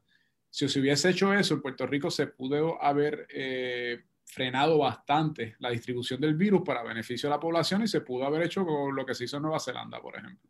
Si 0.49 0.67
se 0.69 0.79
hubiese 0.79 1.09
hecho 1.09 1.33
eso, 1.33 1.55
en 1.55 1.61
Puerto 1.61 1.85
Rico 1.85 2.09
se 2.09 2.27
pudo 2.27 2.81
haber 2.81 3.27
eh, 3.29 4.03
frenado 4.25 4.77
bastante 4.77 5.55
la 5.59 5.69
distribución 5.69 6.19
del 6.19 6.35
virus 6.35 6.61
para 6.65 6.83
beneficio 6.83 7.29
de 7.29 7.35
la 7.35 7.39
población 7.39 7.83
y 7.83 7.87
se 7.87 8.01
pudo 8.01 8.25
haber 8.25 8.43
hecho 8.43 8.65
con 8.65 8.95
lo 8.95 9.05
que 9.05 9.13
se 9.13 9.25
hizo 9.25 9.37
en 9.37 9.43
Nueva 9.43 9.59
Zelanda, 9.59 10.01
por 10.01 10.17
ejemplo. 10.17 10.49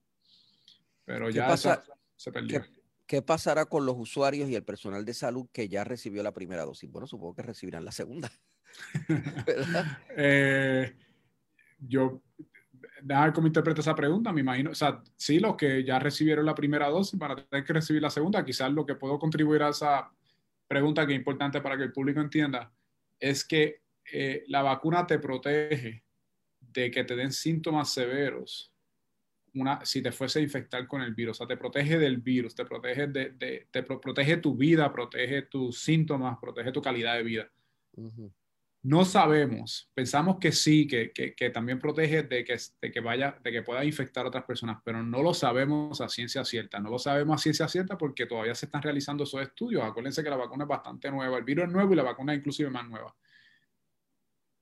Pero 1.04 1.30
ya 1.30 1.56
se 1.58 2.32
perdió. 2.32 2.64
¿Qué, 3.06 3.22
pasará 3.22 3.66
con 3.66 3.86
los 3.86 3.96
usuarios 3.98 4.50
y 4.50 4.56
el 4.56 4.64
personal 4.64 5.06
de 5.06 5.14
salud 5.14 5.48
que 5.52 5.70
ya 5.70 5.84
recibió 5.84 6.24
la 6.24 6.34
primera 6.34 6.66
dosis? 6.66 6.90
Bueno, 6.90 7.06
supongo 7.06 7.36
que 7.36 7.44
recibirán 7.44 7.86
la 7.86 7.92
segunda. 7.92 8.32
eh, 10.18 10.96
yo 11.80 12.22
déjame 13.02 13.34
cómo 13.34 13.48
interpreta 13.48 13.82
esa 13.82 13.96
pregunta, 13.96 14.32
me 14.32 14.42
imagino, 14.42 14.72
o 14.72 14.76
sea, 14.76 15.02
sí, 15.16 15.40
los 15.40 15.56
que 15.56 15.84
ya 15.84 16.00
recibieron 16.00 16.46
la 16.46 16.56
primera 16.56 16.90
dosis 16.90 17.20
van 17.20 17.32
a 17.32 17.36
tener 17.36 17.66
que 17.66 17.74
recibir 17.74 18.02
la 18.02 18.10
segunda, 18.10 18.46
quizás 18.46 18.72
lo 18.72 18.86
que 18.86 18.96
puedo 18.96 19.20
contribuir 19.20 19.64
a 19.64 19.70
esa 19.70 20.12
pregunta 20.68 21.06
que 21.06 21.14
es 21.14 21.20
importante 21.20 21.62
para 21.62 21.78
que 21.78 21.84
el 21.84 21.92
público 21.92 22.22
entienda, 22.22 22.72
es 23.20 23.46
que 23.46 23.82
eh, 24.12 24.44
la 24.48 24.62
vacuna 24.62 25.06
te 25.06 25.20
protege 25.20 26.04
de 26.60 26.92
que 26.92 27.04
te 27.04 27.16
den 27.16 27.32
síntomas 27.32 27.92
severos. 27.92 28.72
Una, 29.54 29.86
si 29.86 30.02
te 30.02 30.12
fuese 30.12 30.40
a 30.40 30.42
infectar 30.42 30.86
con 30.86 31.02
el 31.02 31.14
virus, 31.14 31.38
o 31.38 31.40
sea, 31.40 31.48
te 31.48 31.58
protege 31.58 31.98
del 31.98 32.18
virus, 32.18 32.54
te 32.54 32.66
protege, 32.66 33.08
de, 33.08 33.68
te 33.72 33.84
protege 33.84 34.38
tu 34.38 34.56
vida, 34.56 34.92
protege 34.92 35.44
tus 35.44 35.80
síntomas, 35.80 36.38
protege 36.40 36.72
tu 36.74 36.82
calidad 36.82 37.16
de 37.16 37.24
vida. 37.24 37.50
No 38.86 39.04
sabemos, 39.04 39.90
pensamos 39.96 40.38
que 40.40 40.52
sí, 40.52 40.86
que, 40.86 41.12
que, 41.12 41.50
también 41.50 41.80
protege 41.80 42.22
de 42.22 42.44
que, 42.44 42.56
de 42.80 42.92
que, 42.92 43.00
vaya, 43.00 43.36
de 43.44 43.52
que 43.52 43.64
pueda 43.64 43.84
infectar 43.84 44.24
a 44.24 44.28
otras 44.28 44.44
personas, 44.44 44.78
pero 44.86 45.02
no 45.02 45.24
lo 45.24 45.34
sabemos 45.34 46.02
a 46.02 46.08
ciencia 46.08 46.46
cierta. 46.46 46.80
No 46.80 46.92
lo 46.92 47.00
sabemos 47.00 47.34
a 47.34 47.42
ciencia 47.42 47.68
cierta 47.68 47.98
porque 47.98 48.28
todavía 48.28 48.54
se 48.54 48.68
están 48.68 48.84
realizando 48.84 49.24
esos 49.24 49.42
estudios. 49.42 49.84
Acuérdense 49.84 50.24
que 50.24 50.30
la 50.30 50.36
vacuna 50.36 50.66
es 50.66 50.68
bastante 50.68 51.10
nueva, 51.10 51.36
el 51.36 51.44
virus 51.44 51.66
es 51.66 51.72
nuevo 51.72 51.94
y 51.94 51.96
la 51.96 52.04
vacuna 52.04 52.36
inclusive 52.36 52.70
más 52.70 52.88
nueva. 52.88 53.16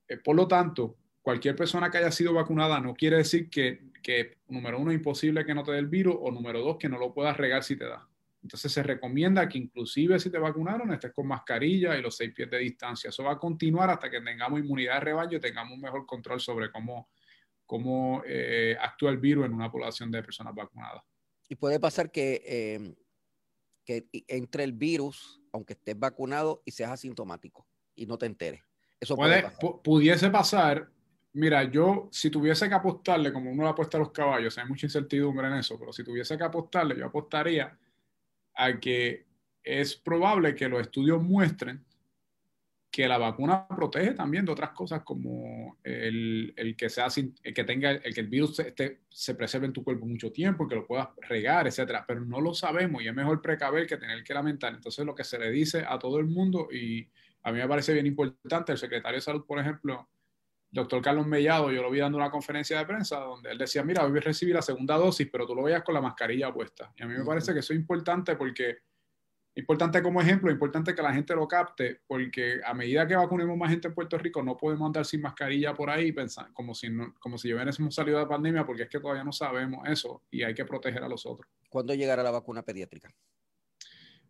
Eh, 0.07 0.15
por 0.15 0.38
lo 0.38 0.47
tanto, 0.47 0.95
cualquier 1.21 1.57
persona 1.57 1.91
que 1.91 1.97
haya 1.97 2.12
sido 2.12 2.33
vacunada 2.33 2.79
no 2.79 2.93
quiere 2.93 3.17
decir 3.17 3.49
que, 3.49 3.91
que, 4.01 4.38
número 4.47 4.79
uno, 4.79 4.93
imposible 4.93 5.43
que 5.43 5.53
no 5.53 5.65
te 5.65 5.73
dé 5.73 5.79
el 5.79 5.88
virus 5.88 6.15
o 6.17 6.31
número 6.31 6.62
dos, 6.62 6.77
que 6.77 6.88
no 6.88 6.97
lo 6.97 7.13
puedas 7.13 7.36
regar 7.36 7.62
si 7.62 7.75
te 7.75 7.83
da. 7.83 8.07
Entonces 8.43 8.73
se 8.73 8.84
recomienda 8.84 9.47
que 9.47 9.58
inclusive 9.58 10.19
si 10.19 10.29
te 10.29 10.38
vacunaron 10.38 10.91
estés 10.91 11.13
con 11.13 11.25
mascarilla 11.25 11.97
y 11.97 12.01
los 12.01 12.17
seis 12.17 12.34
pies 12.36 12.51
de 12.51 12.58
distancia. 12.58 13.10
Eso 13.10 13.23
va 13.23 13.32
a 13.32 13.39
continuar 13.39 13.89
hasta 13.89 14.12
que 14.12 14.19
tengamos 14.19 14.60
inmunidad 14.60 14.95
de 14.95 14.99
rebaño 14.99 15.38
y 15.38 15.41
tengamos 15.41 15.73
un 15.73 15.82
mejor 15.82 16.06
control 16.06 16.41
sobre 16.41 16.69
cómo, 16.69 17.10
cómo 17.65 18.21
eh, 18.25 18.75
actúa 18.79 19.12
el 19.12 19.17
virus 19.17 19.45
en 19.45 19.53
una 19.53 19.71
población 19.71 20.12
de 20.12 20.21
personas 20.21 20.53
vacunadas. 20.53 21.01
Y 21.47 21.56
puede 21.56 21.79
pasar 21.79 22.12
que, 22.12 22.43
eh, 22.45 22.95
que 23.86 24.10
entre 24.27 24.65
el 24.65 24.73
virus, 24.73 25.41
aunque 25.53 25.73
estés 25.73 25.97
vacunado 25.97 26.62
y 26.65 26.71
seas 26.71 26.91
asintomático 26.91 27.65
y 27.95 28.06
no 28.06 28.17
te 28.17 28.25
enteres. 28.25 28.62
Eso 28.99 29.15
puede, 29.15 29.45
pudiese 29.82 30.29
pasar. 30.29 30.89
Mira, 31.32 31.63
yo 31.63 32.10
si 32.12 32.29
tuviese 32.29 32.67
que 32.67 32.75
apostarle, 32.75 33.32
como 33.32 33.51
uno 33.51 33.63
le 33.63 33.69
apuesta 33.69 33.97
a 33.97 34.01
los 34.01 34.12
caballos, 34.12 34.58
hay 34.58 34.67
mucha 34.67 34.86
incertidumbre 34.86 35.47
en 35.47 35.53
eso, 35.53 35.79
pero 35.79 35.93
si 35.93 36.03
tuviese 36.03 36.38
que 36.38 36.43
apostarle, 36.43 36.97
yo 36.97 37.06
apostaría 37.06 37.77
a 38.55 38.79
que 38.79 39.25
es 39.63 39.95
probable 39.95 40.55
que 40.55 40.67
los 40.67 40.81
estudios 40.81 41.21
muestren 41.21 41.83
que 42.93 43.07
la 43.07 43.17
vacuna 43.17 43.67
protege 43.67 44.11
también 44.13 44.45
de 44.45 44.51
otras 44.51 44.69
cosas 44.69 45.01
como 45.01 45.79
el, 45.83 46.75
que, 46.77 46.89
sea, 46.89 47.07
el 47.41 47.51
que 47.51 47.63
tenga 47.63 47.89
el 47.89 48.13
que 48.13 48.21
el 48.21 48.27
virus 48.27 48.57
se, 48.57 48.99
se, 49.09 49.33
preserve 49.33 49.65
en 49.65 49.73
tu 49.73 49.83
cuerpo 49.83 50.05
mucho 50.05 50.31
tiempo, 50.31 50.67
que 50.67 50.75
lo 50.75 50.85
puedas 50.85 51.07
regar, 51.27 51.65
etcétera. 51.65 52.05
Pero 52.07 52.21
no 52.21 52.39
lo 52.39 52.53
sabemos 52.53 53.01
y 53.01 53.07
es 53.07 53.15
mejor 53.15 53.41
precaver 53.41 53.87
que 53.87 53.97
tener 53.97 54.23
que 54.23 54.35
lamentar. 54.35 54.75
Entonces, 54.75 55.03
lo 55.07 55.15
que 55.15 55.23
se 55.23 55.39
le 55.39 55.49
dice 55.49 55.83
a 55.87 55.97
todo 55.97 56.19
el 56.19 56.27
mundo, 56.27 56.67
y 56.71 57.09
a 57.41 57.51
mí 57.51 57.57
me 57.57 57.67
parece 57.67 57.93
bien 57.93 58.05
importante, 58.05 58.73
el 58.73 58.77
secretario 58.77 59.17
de 59.17 59.21
Salud, 59.21 59.43
por 59.43 59.57
ejemplo, 59.57 60.07
doctor 60.73 61.03
Carlos 61.03 61.27
Mellado, 61.27 61.71
yo 61.71 61.83
lo 61.83 61.91
vi 61.91 61.99
dando 61.99 62.17
una 62.17 62.31
conferencia 62.31 62.79
de 62.79 62.86
prensa 62.86 63.19
donde 63.19 63.51
él 63.51 63.59
decía, 63.59 63.83
mira, 63.83 64.03
hoy 64.03 64.19
recibí 64.19 64.51
la 64.51 64.63
segunda 64.63 64.95
dosis, 64.95 65.29
pero 65.31 65.45
tú 65.45 65.53
lo 65.53 65.62
veías 65.62 65.83
con 65.83 65.93
la 65.93 66.01
mascarilla 66.01 66.51
puesta. 66.51 66.91
Y 66.97 67.03
a 67.03 67.05
mí 67.05 67.13
me 67.15 67.23
parece 67.23 67.53
que 67.53 67.59
eso 67.59 67.73
es 67.73 67.79
importante 67.79 68.36
porque, 68.36 68.79
importante 69.53 70.01
como 70.01 70.19
ejemplo, 70.19 70.49
importante 70.49 70.95
que 70.95 71.01
la 71.03 71.13
gente 71.13 71.36
lo 71.36 71.47
capte, 71.47 72.01
porque 72.07 72.59
a 72.65 72.73
medida 72.73 73.05
que 73.05 73.15
vacunemos 73.15 73.55
más 73.55 73.69
gente 73.69 73.89
en 73.89 73.93
Puerto 73.93 74.17
Rico, 74.17 74.41
no 74.41 74.57
podemos 74.57 74.88
andar 74.88 75.05
sin 75.05 75.21
mascarilla 75.21 75.75
por 75.75 75.91
ahí 75.91 76.12
pensar, 76.12 76.51
como 76.53 76.73
si, 76.73 76.89
no, 76.89 77.13
como 77.19 77.38
si 77.38 77.53
hubiésemos 77.53 77.93
salido 77.93 78.17
de 78.17 78.25
pandemia, 78.25 78.65
porque 78.65 78.83
es 78.83 78.89
que 78.89 78.99
todavía 78.99 79.23
no 79.23 79.31
sabemos 79.31 79.88
eso 79.88 80.23
y 80.31 80.41
hay 80.41 80.55
que 80.55 80.65
proteger 80.65 81.03
a 81.03 81.07
los 81.07 81.27
otros. 81.27 81.51
¿Cuándo 81.69 81.93
llegará 81.93 82.23
la 82.23 82.31
vacuna 82.31 82.63
pediátrica? 82.63 83.13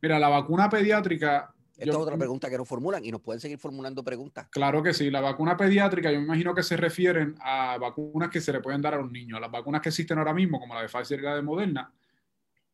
Mira, 0.01 0.19
la 0.19 0.27
vacuna 0.27 0.69
pediátrica 0.69 1.55
esta 1.83 1.97
es 1.97 2.03
otra 2.03 2.17
pregunta 2.17 2.49
que 2.49 2.57
nos 2.57 2.67
formulan 2.67 3.03
y 3.03 3.11
nos 3.11 3.21
pueden 3.21 3.39
seguir 3.39 3.57
formulando 3.57 4.03
preguntas. 4.03 4.47
Claro 4.49 4.81
que 4.81 4.93
sí. 4.93 5.09
La 5.09 5.21
vacuna 5.21 5.57
pediátrica, 5.57 6.11
yo 6.11 6.19
me 6.19 6.25
imagino 6.25 6.53
que 6.53 6.63
se 6.63 6.77
refieren 6.77 7.35
a 7.41 7.77
vacunas 7.77 8.29
que 8.29 8.41
se 8.41 8.51
le 8.51 8.61
pueden 8.61 8.81
dar 8.81 8.93
a 8.93 8.97
los 8.97 9.11
niños. 9.11 9.39
Las 9.39 9.51
vacunas 9.51 9.81
que 9.81 9.89
existen 9.89 10.17
ahora 10.17 10.33
mismo, 10.33 10.59
como 10.59 10.73
la 10.73 10.81
de 10.81 10.87
Pfizer 10.87 11.19
y 11.19 11.23
la 11.23 11.35
de 11.35 11.41
Moderna, 11.41 11.93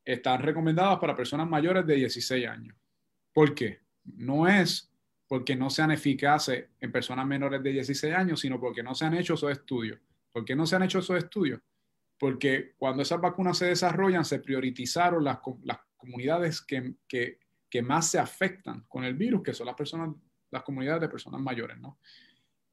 están 0.05 0.41
recomendadas 0.41 0.99
para 0.99 1.15
personas 1.15 1.47
mayores 1.47 1.85
de 1.85 1.95
16 1.95 2.47
años. 2.47 2.75
¿Por 3.33 3.53
qué? 3.53 3.81
No 4.03 4.47
es 4.47 4.91
porque 5.27 5.55
no 5.55 5.69
sean 5.69 5.91
eficaces 5.91 6.65
en 6.79 6.91
personas 6.91 7.25
menores 7.27 7.61
de 7.61 7.71
16 7.71 8.13
años, 8.13 8.39
sino 8.39 8.59
porque 8.59 8.81
no 8.81 8.95
se 8.95 9.05
han 9.05 9.13
hecho 9.13 9.35
esos 9.35 9.51
estudios. 9.51 9.99
¿Por 10.31 10.43
qué 10.43 10.55
no 10.55 10.65
se 10.65 10.75
han 10.75 10.83
hecho 10.83 10.99
esos 10.99 11.17
estudios? 11.17 11.61
Porque 12.17 12.73
cuando 12.77 13.03
esas 13.03 13.21
vacunas 13.21 13.57
se 13.57 13.67
desarrollan, 13.67 14.25
se 14.25 14.39
priorizaron 14.39 15.23
las, 15.23 15.39
las 15.63 15.77
comunidades 15.95 16.61
que, 16.61 16.95
que 17.07 17.39
que 17.69 17.81
más 17.81 18.09
se 18.09 18.19
afectan 18.19 18.85
con 18.87 19.03
el 19.03 19.13
virus, 19.13 19.43
que 19.43 19.53
son 19.53 19.67
las 19.67 19.75
personas, 19.75 20.09
las 20.49 20.63
comunidades 20.63 21.01
de 21.01 21.09
personas 21.09 21.39
mayores, 21.39 21.77
¿no? 21.77 21.99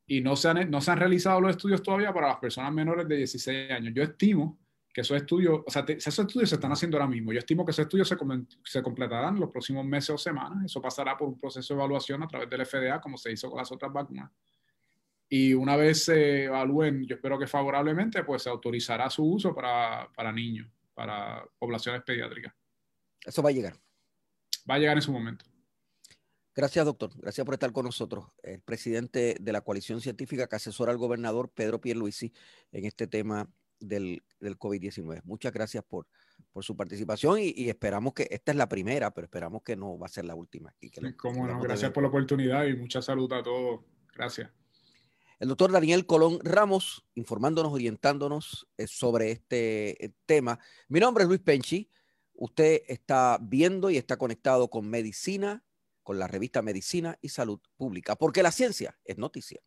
Y 0.06 0.20
no 0.20 0.37
se 0.37 0.48
han, 0.48 0.70
no 0.70 0.80
se 0.80 0.90
han 0.90 0.98
realizado 0.98 1.40
los 1.40 1.50
estudios 1.50 1.82
todavía 1.82 2.12
para 2.12 2.28
las 2.28 2.38
personas 2.38 2.72
menores 2.72 3.06
de 3.09 3.16
16 3.16 3.70
años. 3.72 3.92
Yo 3.94 4.02
estimo 4.02 4.59
que 4.94 5.00
esos 5.02 5.16
estudios, 5.16 5.61
o 5.66 5.70
sea, 5.70 5.85
esos 5.87 6.18
estudios 6.20 6.48
se 6.48 6.54
están 6.54 6.72
haciendo 6.72 6.96
ahora 6.96 7.09
mismo. 7.09 7.32
Yo 7.32 7.40
estimo 7.40 7.66
que 7.66 7.72
esos 7.72 7.82
estudios 7.82 8.09
se, 8.09 8.16
se 8.64 8.82
completarán 8.82 9.35
en 9.35 9.40
los 9.40 9.50
próximos 9.50 9.85
meses 9.85 10.11
o 10.11 10.18
semanas. 10.18 10.64
Eso 10.64 10.80
pasará 10.80 11.16
por 11.16 11.28
un 11.28 11.38
proceso 11.38 11.74
de 11.74 11.80
evaluación 11.80 12.22
a 12.22 12.28
través 12.28 12.48
del 12.48 12.64
FDA, 12.64 13.00
como 13.00 13.18
se 13.18 13.32
hizo 13.32 13.50
con 13.50 13.59
las 13.59 13.70
otras 13.70 13.92
vacunas. 13.92 14.30
Y 15.28 15.52
una 15.54 15.76
vez 15.76 16.04
se 16.04 16.44
evalúen, 16.44 17.04
yo 17.04 17.16
espero 17.16 17.37
que 17.37 17.48
favorablemente, 17.48 18.22
pues 18.22 18.44
se 18.44 18.48
autorizará 18.48 19.11
su 19.11 19.24
uso 19.24 19.52
para, 19.52 20.09
para 20.14 20.32
niños, 20.32 20.68
para 20.94 21.44
poblaciones 21.59 22.02
pediátricas. 22.02 22.54
Eso 23.24 23.42
va 23.42 23.50
a 23.50 23.52
llegar 23.52 23.86
va 24.68 24.74
a 24.74 24.79
llegar 24.79 24.96
en 24.96 25.02
su 25.02 25.12
momento. 25.12 25.44
Gracias, 26.55 26.85
doctor. 26.87 27.11
Gracias 27.18 27.44
por 27.44 27.55
estar 27.55 27.70
con 27.72 27.85
nosotros. 27.85 28.26
El 28.42 28.61
presidente 28.61 29.37
de 29.38 29.52
la 29.52 29.61
coalición 29.61 30.00
científica 30.00 30.46
que 30.46 30.57
asesora 30.57 30.90
al 30.90 30.98
gobernador 30.98 31.50
Pedro 31.50 31.81
Pierluisi 31.81 32.33
en 32.72 32.87
este 32.87 33.07
tema 33.07 33.50
del, 33.79 34.22
del 34.40 34.59
COVID-19. 34.59 35.20
Muchas 35.24 35.52
gracias 35.52 35.85
por, 35.85 36.07
por 36.52 36.64
su 36.64 36.74
participación 36.74 37.38
y, 37.40 37.68
esperamos 37.68 38.14
que 38.14 38.26
esta 38.31 38.52
es 38.52 38.57
la 38.57 38.68
primera, 38.68 39.11
pero 39.11 39.26
esperamos 39.26 39.62
que 39.62 39.76
no 39.76 39.98
va 39.98 40.07
a 40.07 40.09
ser 40.09 40.24
la 40.24 40.35
última. 40.35 40.74
Y 40.81 40.88
que 40.88 41.02
gracias 41.62 41.90
por 41.90 42.02
la 42.02 42.09
oportunidad 42.09 42.64
y 42.64 42.74
mucha 42.74 43.02
salud 43.02 43.31
a 43.35 43.42
todos. 43.42 43.81
Gracias. 44.14 44.50
El 45.38 45.48
doctor 45.48 45.70
Daniel 45.70 46.07
Colón 46.07 46.38
Ramos, 46.42 47.05
informándonos, 47.14 47.74
orientándonos 47.74 48.66
eh, 48.79 48.87
sobre 48.87 49.33
este 49.33 50.02
eh, 50.02 50.14
tema. 50.24 50.59
Mi 50.88 50.98
nombre 50.98 51.24
es 51.24 51.29
Luis 51.29 51.40
Penchi. 51.40 51.90
Usted 52.37 52.83
está 52.87 53.38
viendo 53.40 53.90
y 53.90 53.96
está 53.96 54.16
conectado 54.16 54.68
con 54.68 54.88
Medicina, 54.88 55.64
con 56.03 56.18
la 56.18 56.29
revista 56.29 56.62
Medicina 56.62 57.18
y 57.22 57.31
Salud 57.31 57.61
Pública, 57.77 58.16
porque 58.16 58.42
la 58.42 58.53
ciencia 58.53 58.99
es 59.05 59.18
noticia. 59.18 59.61